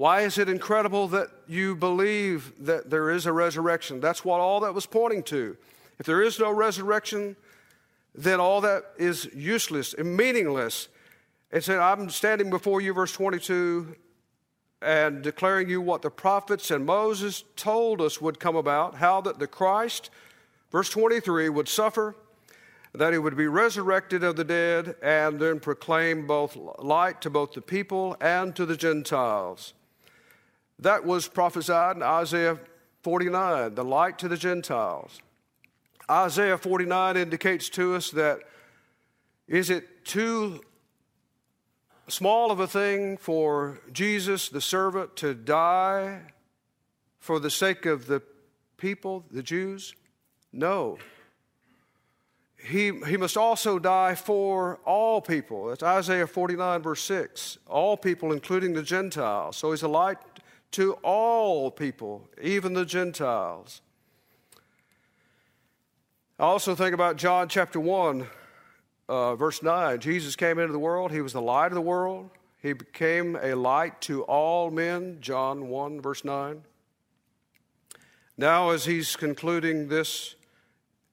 Why 0.00 0.22
is 0.22 0.38
it 0.38 0.48
incredible 0.48 1.08
that 1.08 1.28
you 1.46 1.76
believe 1.76 2.54
that 2.64 2.88
there 2.88 3.10
is 3.10 3.26
a 3.26 3.32
resurrection? 3.34 4.00
That's 4.00 4.24
what 4.24 4.40
all 4.40 4.60
that 4.60 4.72
was 4.72 4.86
pointing 4.86 5.22
to. 5.24 5.58
If 5.98 6.06
there 6.06 6.22
is 6.22 6.38
no 6.38 6.50
resurrection, 6.50 7.36
then 8.14 8.40
all 8.40 8.62
that 8.62 8.94
is 8.96 9.28
useless 9.34 9.92
and 9.92 10.16
meaningless. 10.16 10.88
It 11.52 11.64
said, 11.64 11.80
I'm 11.80 12.08
standing 12.08 12.48
before 12.48 12.80
you, 12.80 12.94
verse 12.94 13.12
22, 13.12 13.94
and 14.80 15.20
declaring 15.20 15.68
you 15.68 15.82
what 15.82 16.00
the 16.00 16.10
prophets 16.10 16.70
and 16.70 16.86
Moses 16.86 17.44
told 17.54 18.00
us 18.00 18.22
would 18.22 18.40
come 18.40 18.56
about, 18.56 18.94
how 18.94 19.20
that 19.20 19.38
the 19.38 19.46
Christ, 19.46 20.08
verse 20.72 20.88
23, 20.88 21.50
would 21.50 21.68
suffer, 21.68 22.16
that 22.94 23.12
he 23.12 23.18
would 23.18 23.36
be 23.36 23.48
resurrected 23.48 24.24
of 24.24 24.36
the 24.36 24.44
dead, 24.44 24.96
and 25.02 25.38
then 25.38 25.60
proclaim 25.60 26.26
both 26.26 26.56
light 26.78 27.20
to 27.20 27.28
both 27.28 27.52
the 27.52 27.60
people 27.60 28.16
and 28.18 28.56
to 28.56 28.64
the 28.64 28.78
Gentiles. 28.78 29.74
That 30.80 31.04
was 31.04 31.28
prophesied 31.28 31.96
in 31.96 32.02
Isaiah 32.02 32.58
49, 33.02 33.74
the 33.74 33.84
light 33.84 34.18
to 34.20 34.28
the 34.28 34.36
Gentiles. 34.36 35.20
Isaiah 36.10 36.56
49 36.56 37.16
indicates 37.16 37.68
to 37.70 37.94
us 37.94 38.10
that 38.12 38.40
is 39.46 39.68
it 39.68 40.04
too 40.04 40.60
small 42.08 42.50
of 42.50 42.60
a 42.60 42.66
thing 42.66 43.18
for 43.18 43.80
Jesus, 43.92 44.48
the 44.48 44.60
servant, 44.60 45.16
to 45.16 45.34
die 45.34 46.20
for 47.18 47.38
the 47.38 47.50
sake 47.50 47.84
of 47.84 48.06
the 48.06 48.22
people, 48.78 49.24
the 49.30 49.42
Jews? 49.42 49.94
No. 50.52 50.98
He, 52.56 52.92
he 53.06 53.16
must 53.16 53.36
also 53.36 53.78
die 53.78 54.14
for 54.14 54.80
all 54.84 55.20
people. 55.20 55.68
That's 55.68 55.82
Isaiah 55.82 56.26
49, 56.26 56.82
verse 56.82 57.02
6. 57.02 57.58
All 57.66 57.96
people, 57.96 58.32
including 58.32 58.72
the 58.72 58.82
Gentiles. 58.82 59.56
So 59.56 59.70
he's 59.70 59.82
a 59.82 59.88
light 59.88 60.18
to 60.72 60.92
all 61.02 61.70
people, 61.70 62.28
even 62.40 62.74
the 62.74 62.84
Gentiles. 62.84 63.80
I 66.38 66.44
also 66.44 66.74
think 66.74 66.94
about 66.94 67.16
John 67.16 67.48
chapter 67.48 67.80
1, 67.80 68.26
uh, 69.08 69.36
verse 69.36 69.62
9. 69.62 70.00
Jesus 70.00 70.36
came 70.36 70.58
into 70.58 70.72
the 70.72 70.78
world, 70.78 71.12
he 71.12 71.20
was 71.20 71.32
the 71.32 71.42
light 71.42 71.66
of 71.66 71.74
the 71.74 71.80
world. 71.80 72.30
He 72.62 72.72
became 72.74 73.36
a 73.36 73.54
light 73.54 74.00
to 74.02 74.22
all 74.24 74.70
men, 74.70 75.18
John 75.20 75.68
1, 75.68 76.00
verse 76.00 76.24
9. 76.24 76.62
Now, 78.36 78.70
as 78.70 78.84
he's 78.84 79.16
concluding 79.16 79.88
this, 79.88 80.34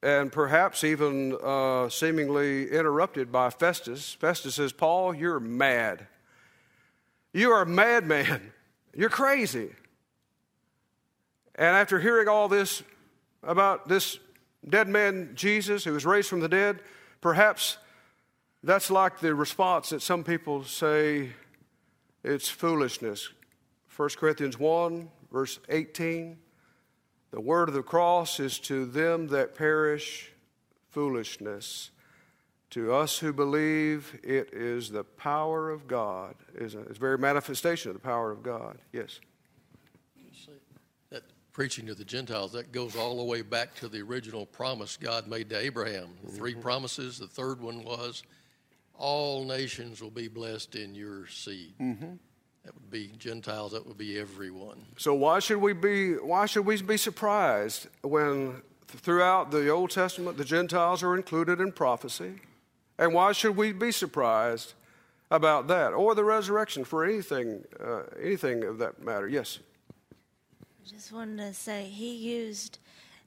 and 0.02 0.30
perhaps 0.30 0.84
even 0.84 1.36
uh, 1.42 1.88
seemingly 1.88 2.70
interrupted 2.70 3.32
by 3.32 3.50
Festus, 3.50 4.14
Festus 4.14 4.54
says, 4.54 4.72
Paul, 4.72 5.14
you're 5.14 5.40
mad. 5.40 6.06
You 7.32 7.50
are 7.50 7.62
a 7.62 7.66
madman. 7.66 8.52
You're 8.98 9.10
crazy. 9.10 9.70
And 11.54 11.76
after 11.76 12.00
hearing 12.00 12.26
all 12.26 12.48
this 12.48 12.82
about 13.44 13.86
this 13.86 14.18
dead 14.68 14.88
man 14.88 15.30
Jesus 15.36 15.84
who 15.84 15.92
was 15.92 16.04
raised 16.04 16.28
from 16.28 16.40
the 16.40 16.48
dead, 16.48 16.80
perhaps 17.20 17.78
that's 18.64 18.90
like 18.90 19.20
the 19.20 19.36
response 19.36 19.90
that 19.90 20.02
some 20.02 20.24
people 20.24 20.64
say 20.64 21.30
it's 22.24 22.48
foolishness. 22.48 23.28
1 23.96 24.08
Corinthians 24.16 24.58
1, 24.58 25.08
verse 25.30 25.60
18 25.68 26.36
The 27.30 27.40
word 27.40 27.68
of 27.68 27.76
the 27.76 27.84
cross 27.84 28.40
is 28.40 28.58
to 28.58 28.84
them 28.84 29.28
that 29.28 29.54
perish 29.54 30.32
foolishness. 30.90 31.92
To 32.70 32.92
us 32.92 33.18
who 33.18 33.32
believe, 33.32 34.18
it 34.22 34.50
is 34.52 34.90
the 34.90 35.04
power 35.04 35.70
of 35.70 35.88
God. 35.88 36.34
It's 36.54 36.74
a, 36.74 36.80
it's 36.80 36.98
a 36.98 37.00
very 37.00 37.16
manifestation 37.16 37.90
of 37.90 37.94
the 37.94 38.00
power 38.00 38.30
of 38.30 38.42
God. 38.42 38.78
Yes 38.92 39.20
That 41.10 41.22
preaching 41.52 41.86
to 41.86 41.94
the 41.94 42.04
Gentiles, 42.04 42.52
that 42.52 42.70
goes 42.70 42.94
all 42.94 43.16
the 43.16 43.24
way 43.24 43.40
back 43.40 43.74
to 43.76 43.88
the 43.88 44.02
original 44.02 44.44
promise 44.44 44.98
God 44.98 45.26
made 45.26 45.48
to 45.50 45.58
Abraham. 45.58 46.10
The 46.24 46.32
three 46.32 46.52
mm-hmm. 46.52 46.60
promises. 46.60 47.18
The 47.18 47.26
third 47.26 47.62
one 47.62 47.84
was, 47.84 48.22
all 48.98 49.44
nations 49.44 50.02
will 50.02 50.10
be 50.10 50.28
blessed 50.28 50.74
in 50.74 50.94
your 50.94 51.26
seed. 51.26 51.72
Mm-hmm. 51.80 52.16
That 52.64 52.74
would 52.74 52.90
be 52.90 53.12
Gentiles. 53.18 53.72
That 53.72 53.86
would 53.86 53.96
be 53.96 54.18
everyone. 54.18 54.84
So 54.98 55.14
why 55.14 55.38
should 55.38 55.58
we 55.58 55.72
be? 55.72 56.14
Why 56.14 56.44
should 56.44 56.66
we 56.66 56.82
be 56.82 56.98
surprised 56.98 57.86
when 58.02 58.60
throughout 58.88 59.50
the 59.50 59.70
Old 59.70 59.90
Testament 59.90 60.36
the 60.36 60.44
Gentiles 60.44 61.02
are 61.02 61.16
included 61.16 61.60
in 61.60 61.72
prophecy? 61.72 62.40
And 62.98 63.14
why 63.14 63.32
should 63.32 63.56
we 63.56 63.72
be 63.72 63.92
surprised 63.92 64.74
about 65.30 65.68
that 65.68 65.92
or 65.92 66.14
the 66.14 66.24
resurrection 66.24 66.84
for 66.84 67.04
anything, 67.04 67.64
uh, 67.78 68.02
anything 68.20 68.64
of 68.64 68.78
that 68.78 69.02
matter? 69.02 69.28
Yes 69.28 69.58
I 70.88 70.90
just 70.90 71.12
wanted 71.12 71.36
to 71.38 71.52
say 71.52 71.84
he 71.84 72.14
used 72.14 72.78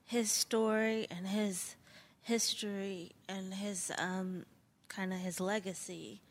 his 0.03 0.31
story 0.31 1.05
and 1.11 1.27
his 1.27 1.75
history 2.23 3.11
and 3.29 3.53
his 3.53 3.91
um, 3.99 4.45
kind 4.87 5.13
of 5.13 5.19
his 5.19 5.39
legacy, 5.39 6.21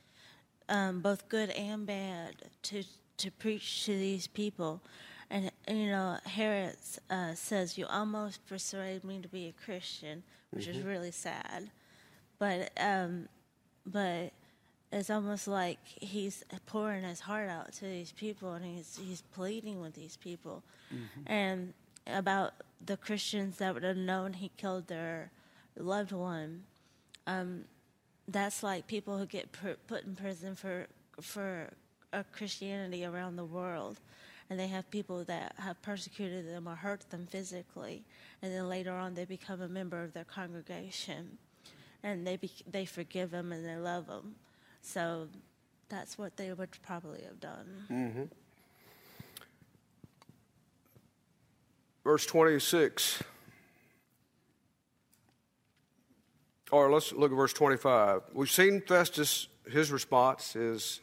um, 0.69 1.01
both 1.01 1.29
good 1.29 1.51
and 1.51 1.87
bad, 1.87 2.35
to 2.65 2.83
to 3.19 3.31
preach 3.31 3.85
to 3.85 3.93
these 3.93 4.27
people. 4.27 4.81
And 5.31 5.53
you 5.69 5.87
know, 5.87 6.19
Herod 6.25 6.75
uh, 7.09 7.35
says, 7.35 7.79
"You 7.79 7.87
almost 7.87 8.45
persuaded 8.49 9.05
me 9.05 9.21
to 9.21 9.29
be 9.29 9.47
a 9.47 9.65
Christian," 9.65 10.25
which 10.51 10.67
mm-hmm. 10.67 10.81
is 10.81 10.85
really 10.85 11.13
sad. 11.13 11.71
But 12.41 12.73
um, 12.77 13.29
but 13.87 14.33
it's 14.91 15.11
almost 15.11 15.47
like 15.47 15.79
he's 15.85 16.43
pouring 16.67 17.05
his 17.05 17.21
heart 17.21 17.49
out 17.49 17.73
to 17.75 17.85
these 17.85 18.11
people 18.11 18.55
and 18.55 18.65
he's 18.65 18.99
he's 19.01 19.23
pleading 19.33 19.81
with 19.81 19.95
these 19.95 20.17
people 20.17 20.65
mm-hmm. 20.93 21.33
and 21.33 21.73
about 22.09 22.55
the 22.85 22.97
Christians 22.97 23.59
that 23.59 23.75
would 23.75 23.85
have 23.85 23.97
known 23.97 24.33
he 24.33 24.51
killed 24.57 24.89
their 24.89 25.31
loved 25.77 26.13
one. 26.13 26.65
Um, 27.27 27.67
that's 28.27 28.63
like 28.63 28.87
people 28.87 29.19
who 29.19 29.27
get 29.27 29.53
put 29.53 30.05
in 30.05 30.17
prison 30.17 30.55
for 30.55 30.87
for 31.21 31.71
Christianity 32.33 33.05
around 33.05 33.37
the 33.37 33.45
world, 33.45 34.01
and 34.49 34.59
they 34.59 34.67
have 34.69 34.91
people 34.91 35.25
that 35.25 35.55
have 35.59 35.81
persecuted 35.83 36.49
them 36.49 36.67
or 36.67 36.75
hurt 36.75 37.09
them 37.11 37.27
physically, 37.31 38.03
and 38.43 38.53
then 38.53 38.69
later 38.69 38.93
on 38.93 39.15
they 39.15 39.25
become 39.25 39.61
a 39.61 39.69
member 39.69 40.03
of 40.03 40.13
their 40.13 40.25
congregation, 40.25 41.39
and 42.03 42.27
they 42.27 42.37
be, 42.37 42.51
they 42.71 42.85
forgive 42.85 43.31
them 43.31 43.53
and 43.53 43.65
they 43.65 43.77
love 43.77 44.07
them. 44.07 44.35
So 44.83 45.29
that's 45.89 46.17
what 46.17 46.37
they 46.37 46.53
would 46.53 46.71
probably 46.83 47.23
have 47.23 47.41
done. 47.41 47.67
Mm-hmm. 47.91 48.23
Verse 52.05 52.27
26. 52.27 53.23
Or 56.73 56.91
let's 56.91 57.13
look 57.13 57.33
at 57.33 57.37
verse 57.37 57.53
25. 57.53 58.23
We've 58.33 58.51
seen 58.51 58.81
Festus, 58.81 59.49
his 59.71 59.91
response 59.91 60.55
is 60.55 61.01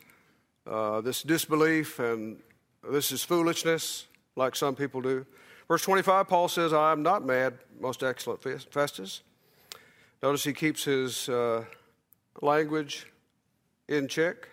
uh, 0.66 1.02
this 1.02 1.24
disbelief 1.24 2.00
and 2.00 2.38
this 2.90 3.12
is 3.12 3.24
foolishness, 3.24 4.08
like 4.36 4.56
some 4.56 4.76
people 4.76 5.02
do. 5.02 5.26
Verse 5.68 5.82
25, 5.82 6.28
Paul 6.30 6.48
says, 6.48 6.72
I 6.72 6.94
am 6.94 7.04
not 7.04 7.26
mad, 7.26 7.56
most 7.80 8.02
excellent 8.02 8.42
Festus. 8.72 9.22
Notice 10.24 10.44
he 10.44 10.54
keeps 10.54 10.84
his 10.84 11.30
uh, 11.30 11.64
language 12.42 13.06
in 13.88 14.08
check 14.08 14.50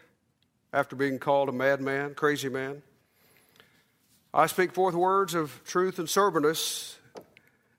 after 0.75 0.95
being 0.95 1.19
called 1.19 1.49
a 1.49 1.53
madman, 1.53 2.15
crazy 2.15 2.51
man. 2.51 2.83
I 4.35 4.47
speak 4.47 4.75
forth 4.75 4.95
words 4.95 5.35
of 5.35 5.63
truth 5.65 5.99
and 5.99 6.09
soberness. 6.09 6.99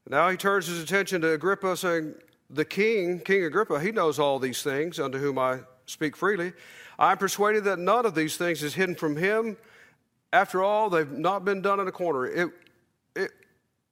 Now 0.10 0.30
he 0.30 0.38
turns 0.38 0.66
his 0.66 0.82
attention 0.82 1.22
to 1.22 1.34
Agrippa, 1.34 1.78
saying, 1.78 2.16
The 2.50 2.66
king, 2.66 3.20
King 3.20 3.44
Agrippa, 3.44 3.80
he 3.80 3.92
knows 3.92 4.18
all 4.18 4.40
these 4.40 4.64
things, 4.64 5.00
unto 5.00 5.20
whom 5.20 5.38
I 5.38 5.60
speak 5.86 6.16
freely. 6.16 6.54
I'm 6.98 7.20
persuaded 7.20 7.66
that 7.66 7.78
none 7.78 8.06
of 8.08 8.16
these 8.16 8.36
things 8.36 8.64
is 8.64 8.74
hidden 8.74 8.96
from 8.96 9.16
him. 9.16 9.58
After 10.34 10.64
all, 10.64 10.90
they've 10.90 11.12
not 11.12 11.46
been 11.46 11.62
done 11.62 11.80
in 11.80 11.88
a 11.88 11.92
corner. 11.92 12.26
It, 12.26 12.50
it 13.16 13.32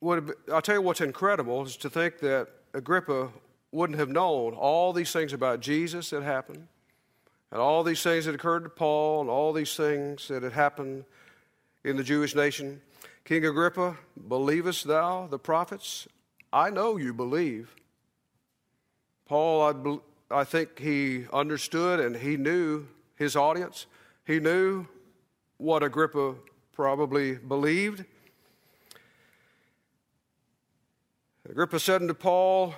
would 0.02 0.34
I'll 0.52 0.62
tell 0.62 0.76
you 0.76 0.82
what's 0.82 1.02
incredible 1.02 1.64
is 1.64 1.78
to 1.78 1.90
think 1.92 2.20
that 2.20 2.48
Agrippa 2.74 3.30
wouldn't 3.74 4.00
have 4.00 4.10
known 4.10 4.54
all 4.54 4.94
these 4.94 5.12
things 5.12 5.34
about 5.34 5.60
Jesus 5.60 6.12
that 6.12 6.24
happened, 6.24 6.68
and 7.52 7.60
all 7.60 7.84
these 7.84 8.04
things 8.04 8.26
that 8.26 8.36
occurred 8.36 8.64
to 8.64 8.70
Paul, 8.70 9.22
and 9.22 9.30
all 9.30 9.52
these 9.52 9.76
things 9.76 10.28
that 10.28 10.44
had 10.44 10.54
happened 10.54 11.06
in 11.84 11.98
the 11.98 12.04
Jewish 12.04 12.36
nation. 12.36 12.82
King 13.26 13.46
Agrippa, 13.46 13.98
believest 14.28 14.86
thou 14.86 15.28
the 15.28 15.40
prophets? 15.40 16.08
I 16.52 16.70
know 16.70 16.98
you 16.98 17.14
believe. 17.14 17.74
Paul, 19.26 20.02
I, 20.32 20.42
I 20.42 20.44
think 20.44 20.80
he 20.80 21.26
understood 21.34 22.00
and 22.00 22.16
he 22.16 22.38
knew 22.38 22.86
his 23.16 23.36
audience. 23.36 23.88
He 24.26 24.40
knew 24.40 24.86
what 25.58 25.82
Agrippa 25.82 26.36
probably 26.74 27.36
believed. 27.36 28.06
Agrippa 31.50 31.80
said 31.80 32.02
unto 32.02 32.14
Paul, 32.14 32.76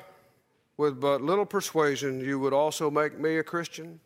With 0.77 0.99
but 0.99 1.21
little 1.21 1.45
persuasion, 1.45 2.19
you 2.19 2.37
would 2.39 2.51
also 2.51 2.91
make 2.91 3.17
me 3.17 3.37
a 3.37 3.43
Christian. 3.43 4.01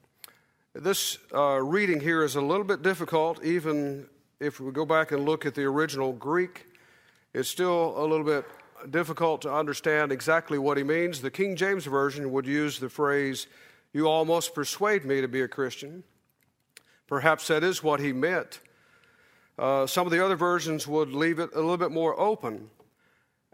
This 0.75 1.17
uh, 1.33 1.59
reading 1.63 1.99
here 1.99 2.23
is 2.23 2.35
a 2.35 2.41
little 2.41 2.63
bit 2.63 2.83
difficult, 2.83 3.43
even 3.43 4.07
if 4.39 4.59
we 4.59 4.71
go 4.71 4.85
back 4.85 5.11
and 5.11 5.25
look 5.25 5.47
at 5.47 5.55
the 5.55 5.63
original 5.63 6.13
Greek. 6.13 6.67
It's 7.33 7.49
still 7.49 7.95
a 7.97 8.05
little 8.05 8.25
bit 8.25 8.45
difficult 8.91 9.41
to 9.41 9.53
understand 9.53 10.11
exactly 10.11 10.59
what 10.59 10.77
he 10.77 10.83
means. 10.83 11.21
The 11.21 11.31
King 11.31 11.55
James 11.55 11.85
Version 11.85 12.31
would 12.31 12.45
use 12.45 12.79
the 12.79 12.89
phrase, 12.89 13.47
You 13.91 14.07
almost 14.07 14.53
persuade 14.53 15.05
me 15.05 15.21
to 15.21 15.27
be 15.27 15.41
a 15.41 15.47
Christian. 15.47 16.03
Perhaps 17.07 17.47
that 17.47 17.63
is 17.63 17.81
what 17.81 17.99
he 17.99 18.13
meant. 18.13 18.59
Uh, 19.57 19.87
some 19.87 20.05
of 20.05 20.11
the 20.11 20.23
other 20.23 20.35
versions 20.35 20.87
would 20.87 21.09
leave 21.09 21.39
it 21.39 21.49
a 21.53 21.59
little 21.59 21.77
bit 21.77 21.91
more 21.91 22.17
open. 22.19 22.69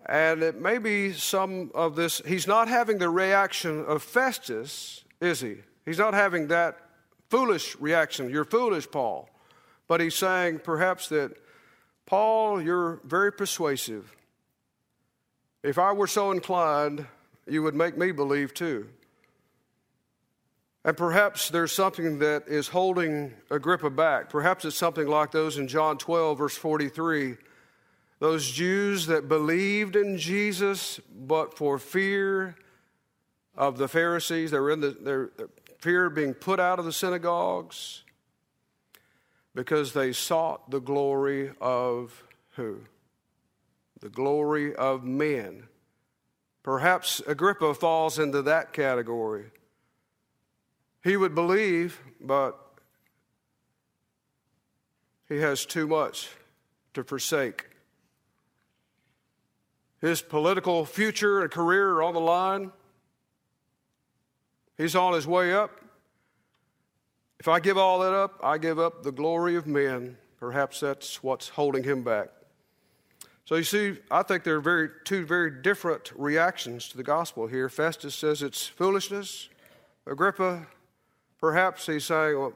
And 0.06 0.44
it 0.44 0.62
may 0.62 0.78
be 0.78 1.14
some 1.14 1.72
of 1.74 1.96
this, 1.96 2.22
he's 2.26 2.46
not 2.48 2.68
having 2.68 3.00
the 3.00 3.10
reaction 3.10 3.84
of 3.86 4.04
Festus, 4.04 5.04
is 5.20 5.42
he? 5.42 5.58
He's 5.84 5.98
not 5.98 6.14
having 6.14 6.48
that 6.48 6.78
foolish 7.30 7.76
reaction. 7.80 8.30
You're 8.30 8.46
foolish, 8.46 8.90
Paul. 8.90 9.30
But 9.88 10.02
he's 10.02 10.16
saying 10.16 10.60
perhaps 10.60 11.10
that, 11.10 11.32
Paul, 12.06 12.62
you're 12.62 13.02
very 13.04 13.32
persuasive. 13.32 14.16
If 15.64 15.80
I 15.80 15.92
were 15.94 16.08
so 16.08 16.30
inclined, 16.32 17.08
you 17.48 17.64
would 17.64 17.76
make 17.76 17.98
me 17.98 18.12
believe 18.12 18.54
too. 18.54 18.88
And 20.84 20.96
perhaps 20.96 21.50
there's 21.50 21.72
something 21.72 22.20
that 22.20 22.48
is 22.48 22.68
holding 22.68 23.34
Agrippa 23.50 23.90
back. 23.90 24.30
Perhaps 24.30 24.66
it's 24.66 24.76
something 24.76 25.08
like 25.08 25.32
those 25.32 25.58
in 25.58 25.68
John 25.68 25.98
12, 25.98 26.38
verse 26.38 26.56
43 26.56 27.38
those 28.20 28.50
Jews 28.50 29.08
that 29.08 29.28
believed 29.28 29.96
in 29.96 30.18
Jesus, 30.18 31.00
but 31.14 31.58
for 31.58 31.78
fear 31.78 32.56
of 33.56 33.78
the 33.78 33.88
Pharisees, 33.88 34.52
they 34.52 34.60
were 34.60 34.72
in 34.72 34.82
the, 34.82 34.92
their 34.92 35.32
fear 35.80 36.06
of 36.06 36.16
being 36.16 36.34
put 36.34 36.60
out 36.60 36.80
of 36.80 36.86
the 36.86 36.94
synagogues 36.94 38.04
because 39.54 39.94
they 39.94 40.12
sought 40.12 40.72
the 40.72 40.80
glory 40.80 41.52
of 41.62 42.24
who? 42.52 42.82
The 44.02 44.10
glory 44.10 44.76
of 44.76 45.04
men. 45.04 45.68
Perhaps 46.64 47.22
Agrippa 47.28 47.74
falls 47.74 48.18
into 48.18 48.42
that 48.42 48.74
category. 48.74 49.46
He 51.04 51.16
would 51.18 51.36
believe, 51.36 52.02
but 52.20 52.60
he 55.30 55.38
has 55.38 55.66
too 55.66 55.88
much 55.88 56.30
to 56.94 57.04
forsake. 57.04 57.75
His 60.06 60.22
political 60.22 60.86
future 60.86 61.42
and 61.42 61.50
career 61.50 61.94
are 61.94 62.04
on 62.04 62.14
the 62.14 62.20
line. 62.20 62.72
He's 64.78 64.96
on 64.96 65.14
his 65.14 65.26
way 65.26 65.52
up. 65.52 65.82
If 67.40 67.48
I 67.48 67.60
give 67.60 67.76
all 67.76 67.98
that 68.02 68.14
up, 68.14 68.40
I 68.44 68.60
give 68.60 68.78
up 68.78 69.02
the 69.02 69.12
glory 69.12 69.56
of 69.56 69.66
men. 69.66 70.16
Perhaps 70.40 70.82
that's 70.82 71.24
what's 71.24 71.50
holding 71.50 71.84
him 71.84 72.04
back. 72.04 72.28
So 73.46 73.56
you 73.56 73.64
see, 73.64 73.98
I 74.12 74.22
think 74.22 74.44
there 74.44 74.58
are 74.58 74.62
very, 74.62 74.90
two 75.06 75.26
very 75.26 75.50
different 75.64 76.12
reactions 76.16 76.88
to 76.90 76.98
the 76.98 77.04
gospel 77.04 77.48
here. 77.48 77.68
Festus 77.68 78.14
says 78.14 78.44
it's 78.44 78.68
foolishness. 78.68 79.50
Agrippa, 80.06 80.68
perhaps 81.40 81.88
he's 81.88 82.06
saying, 82.06 82.38
well, 82.38 82.54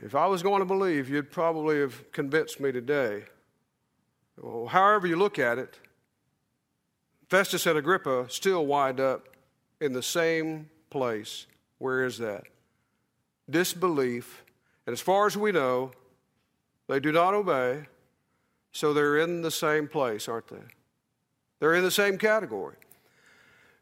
if 0.00 0.14
I 0.14 0.26
was 0.26 0.42
going 0.42 0.60
to 0.60 0.66
believe, 0.66 1.10
you'd 1.10 1.30
probably 1.30 1.78
have 1.80 2.10
convinced 2.12 2.58
me 2.58 2.72
today. 2.72 3.24
Well, 4.40 4.68
however 4.68 5.06
you 5.06 5.16
look 5.16 5.38
at 5.38 5.58
it, 5.58 5.78
Festus 7.28 7.66
and 7.66 7.78
Agrippa 7.78 8.26
still 8.28 8.66
wind 8.66 9.00
up 9.00 9.28
in 9.80 9.92
the 9.92 10.02
same 10.02 10.70
place. 10.90 11.46
Where 11.78 12.04
is 12.04 12.18
that? 12.18 12.44
Disbelief. 13.50 14.44
And 14.86 14.92
as 14.92 15.00
far 15.00 15.26
as 15.26 15.36
we 15.36 15.52
know, 15.52 15.90
they 16.88 17.00
do 17.00 17.10
not 17.10 17.34
obey, 17.34 17.86
so 18.72 18.92
they're 18.92 19.18
in 19.18 19.42
the 19.42 19.50
same 19.50 19.88
place, 19.88 20.28
aren't 20.28 20.48
they? 20.48 20.62
They're 21.58 21.74
in 21.74 21.82
the 21.82 21.90
same 21.90 22.18
category. 22.18 22.76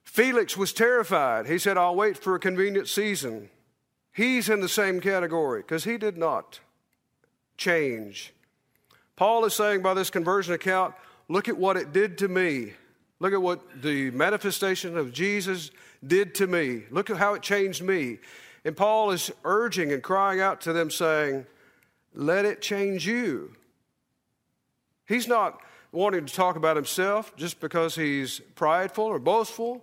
Felix 0.04 0.56
was 0.56 0.72
terrified. 0.72 1.46
He 1.46 1.58
said, 1.58 1.76
I'll 1.76 1.96
wait 1.96 2.16
for 2.16 2.34
a 2.34 2.40
convenient 2.40 2.88
season. 2.88 3.50
He's 4.12 4.48
in 4.48 4.60
the 4.60 4.68
same 4.68 5.00
category 5.00 5.62
because 5.62 5.84
he 5.84 5.98
did 5.98 6.16
not 6.16 6.60
change. 7.56 8.32
Paul 9.16 9.44
is 9.44 9.54
saying 9.54 9.82
by 9.82 9.94
this 9.94 10.10
conversion 10.10 10.54
account, 10.54 10.94
look 11.28 11.48
at 11.48 11.58
what 11.58 11.76
it 11.76 11.92
did 11.92 12.18
to 12.18 12.28
me. 12.28 12.74
Look 13.24 13.32
at 13.32 13.40
what 13.40 13.80
the 13.80 14.10
manifestation 14.10 14.98
of 14.98 15.10
Jesus 15.10 15.70
did 16.06 16.34
to 16.34 16.46
me. 16.46 16.82
Look 16.90 17.08
at 17.08 17.16
how 17.16 17.32
it 17.32 17.40
changed 17.40 17.82
me. 17.82 18.18
And 18.66 18.76
Paul 18.76 19.12
is 19.12 19.30
urging 19.44 19.94
and 19.94 20.02
crying 20.02 20.42
out 20.42 20.60
to 20.60 20.74
them, 20.74 20.90
saying, 20.90 21.46
Let 22.14 22.44
it 22.44 22.60
change 22.60 23.06
you. 23.06 23.56
He's 25.06 25.26
not 25.26 25.58
wanting 25.90 26.26
to 26.26 26.34
talk 26.34 26.56
about 26.56 26.76
himself 26.76 27.34
just 27.34 27.60
because 27.60 27.94
he's 27.94 28.40
prideful 28.56 29.06
or 29.06 29.18
boastful, 29.18 29.82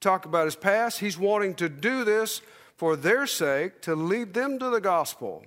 talk 0.00 0.26
about 0.26 0.44
his 0.44 0.54
past. 0.54 1.00
He's 1.00 1.16
wanting 1.16 1.54
to 1.54 1.70
do 1.70 2.04
this 2.04 2.42
for 2.76 2.96
their 2.96 3.26
sake, 3.26 3.80
to 3.80 3.94
lead 3.94 4.34
them 4.34 4.58
to 4.58 4.68
the 4.68 4.82
gospel. 4.82 5.42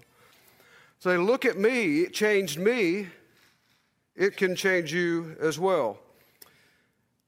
Say, 0.97 1.17
look 1.17 1.45
at 1.45 1.59
me, 1.59 2.01
it 2.01 2.15
changed 2.15 2.57
me, 2.57 3.09
it 4.15 4.37
can 4.37 4.55
change 4.55 4.91
you 4.91 5.37
as 5.39 5.59
well. 5.59 5.99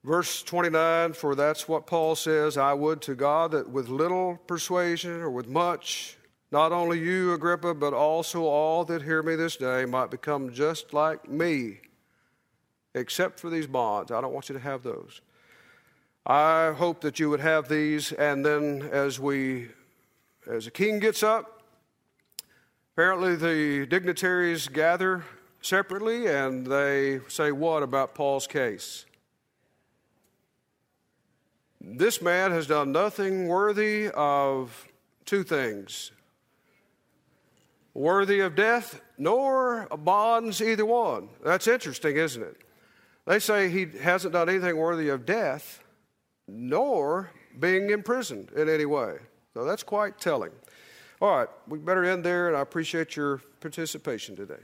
Verse 0.04 0.44
29 0.44 1.14
For 1.14 1.36
that's 1.36 1.68
what 1.68 1.86
Paul 1.86 2.16
says 2.16 2.58
I 2.58 2.74
would 2.74 3.02
to 3.04 3.16
God 3.16 3.52
that 3.52 3.70
with 3.70 3.90
little 3.90 4.38
persuasion 4.48 5.22
or 5.22 5.30
with 5.30 5.48
much, 5.48 6.18
not 6.52 6.72
only 6.72 7.00
you, 7.00 7.34
Agrippa, 7.34 7.74
but 7.74 7.94
also 7.94 8.44
all 8.44 8.86
that 8.86 9.02
hear 9.02 9.22
me 9.22 9.36
this 9.36 9.58
day 9.58 9.86
might 9.86 10.10
become 10.10 10.52
just 10.52 10.94
like 10.94 11.30
me, 11.30 11.82
except 12.96 13.40
for 13.40 13.50
these 13.50 13.68
bonds. 13.68 14.12
I 14.12 14.22
don't 14.22 14.34
want 14.34 14.50
you 14.50 14.54
to 14.54 14.62
have 14.62 14.84
those. 14.84 15.22
I 16.26 16.72
hope 16.72 17.02
that 17.02 17.20
you 17.20 17.30
would 17.30 17.40
have 17.40 17.68
these, 17.68 18.12
and 18.14 18.46
then 18.46 18.88
as 18.92 19.20
we, 19.20 19.70
as 20.50 20.68
a 20.68 20.72
king 20.72 21.00
gets 21.00 21.24
up, 21.24 21.64
apparently 22.94 23.36
the 23.36 23.86
dignitaries 23.86 24.68
gather 24.68 25.24
separately 25.62 26.28
and 26.28 26.66
they 26.66 27.20
say 27.28 27.52
what 27.52 27.84
about 27.84 28.16
Paul's 28.16 28.48
case? 28.48 29.06
This 31.82 32.22
man 32.22 32.52
has 32.52 32.68
done 32.68 32.92
nothing 32.92 33.48
worthy 33.48 34.10
of 34.10 34.88
two 35.26 35.44
things 35.44 36.12
worthy 37.94 38.40
of 38.40 38.56
death 38.56 39.02
nor 39.18 39.88
bonds, 39.88 40.62
either 40.62 40.86
one. 40.86 41.30
That's 41.44 41.68
interesting, 41.68 42.16
isn't 42.16 42.42
it? 42.42 42.58
They 43.26 43.40
say 43.40 43.70
he 43.70 43.88
hasn't 44.02 44.34
done 44.34 44.50
anything 44.50 44.78
worthy 44.78 45.10
of 45.10 45.26
death 45.26 45.84
nor 46.48 47.30
being 47.60 47.90
imprisoned 47.90 48.52
in 48.56 48.70
any 48.70 48.86
way. 48.86 49.18
So 49.54 49.66
that's 49.66 49.84
quite 49.84 50.18
telling. 50.18 50.52
All 51.22 51.38
right, 51.38 51.50
we 51.68 51.78
better 51.78 52.06
end 52.06 52.24
there, 52.24 52.48
and 52.48 52.56
I 52.56 52.62
appreciate 52.62 53.16
your 53.16 53.42
participation 53.60 54.36
today. 54.36 54.64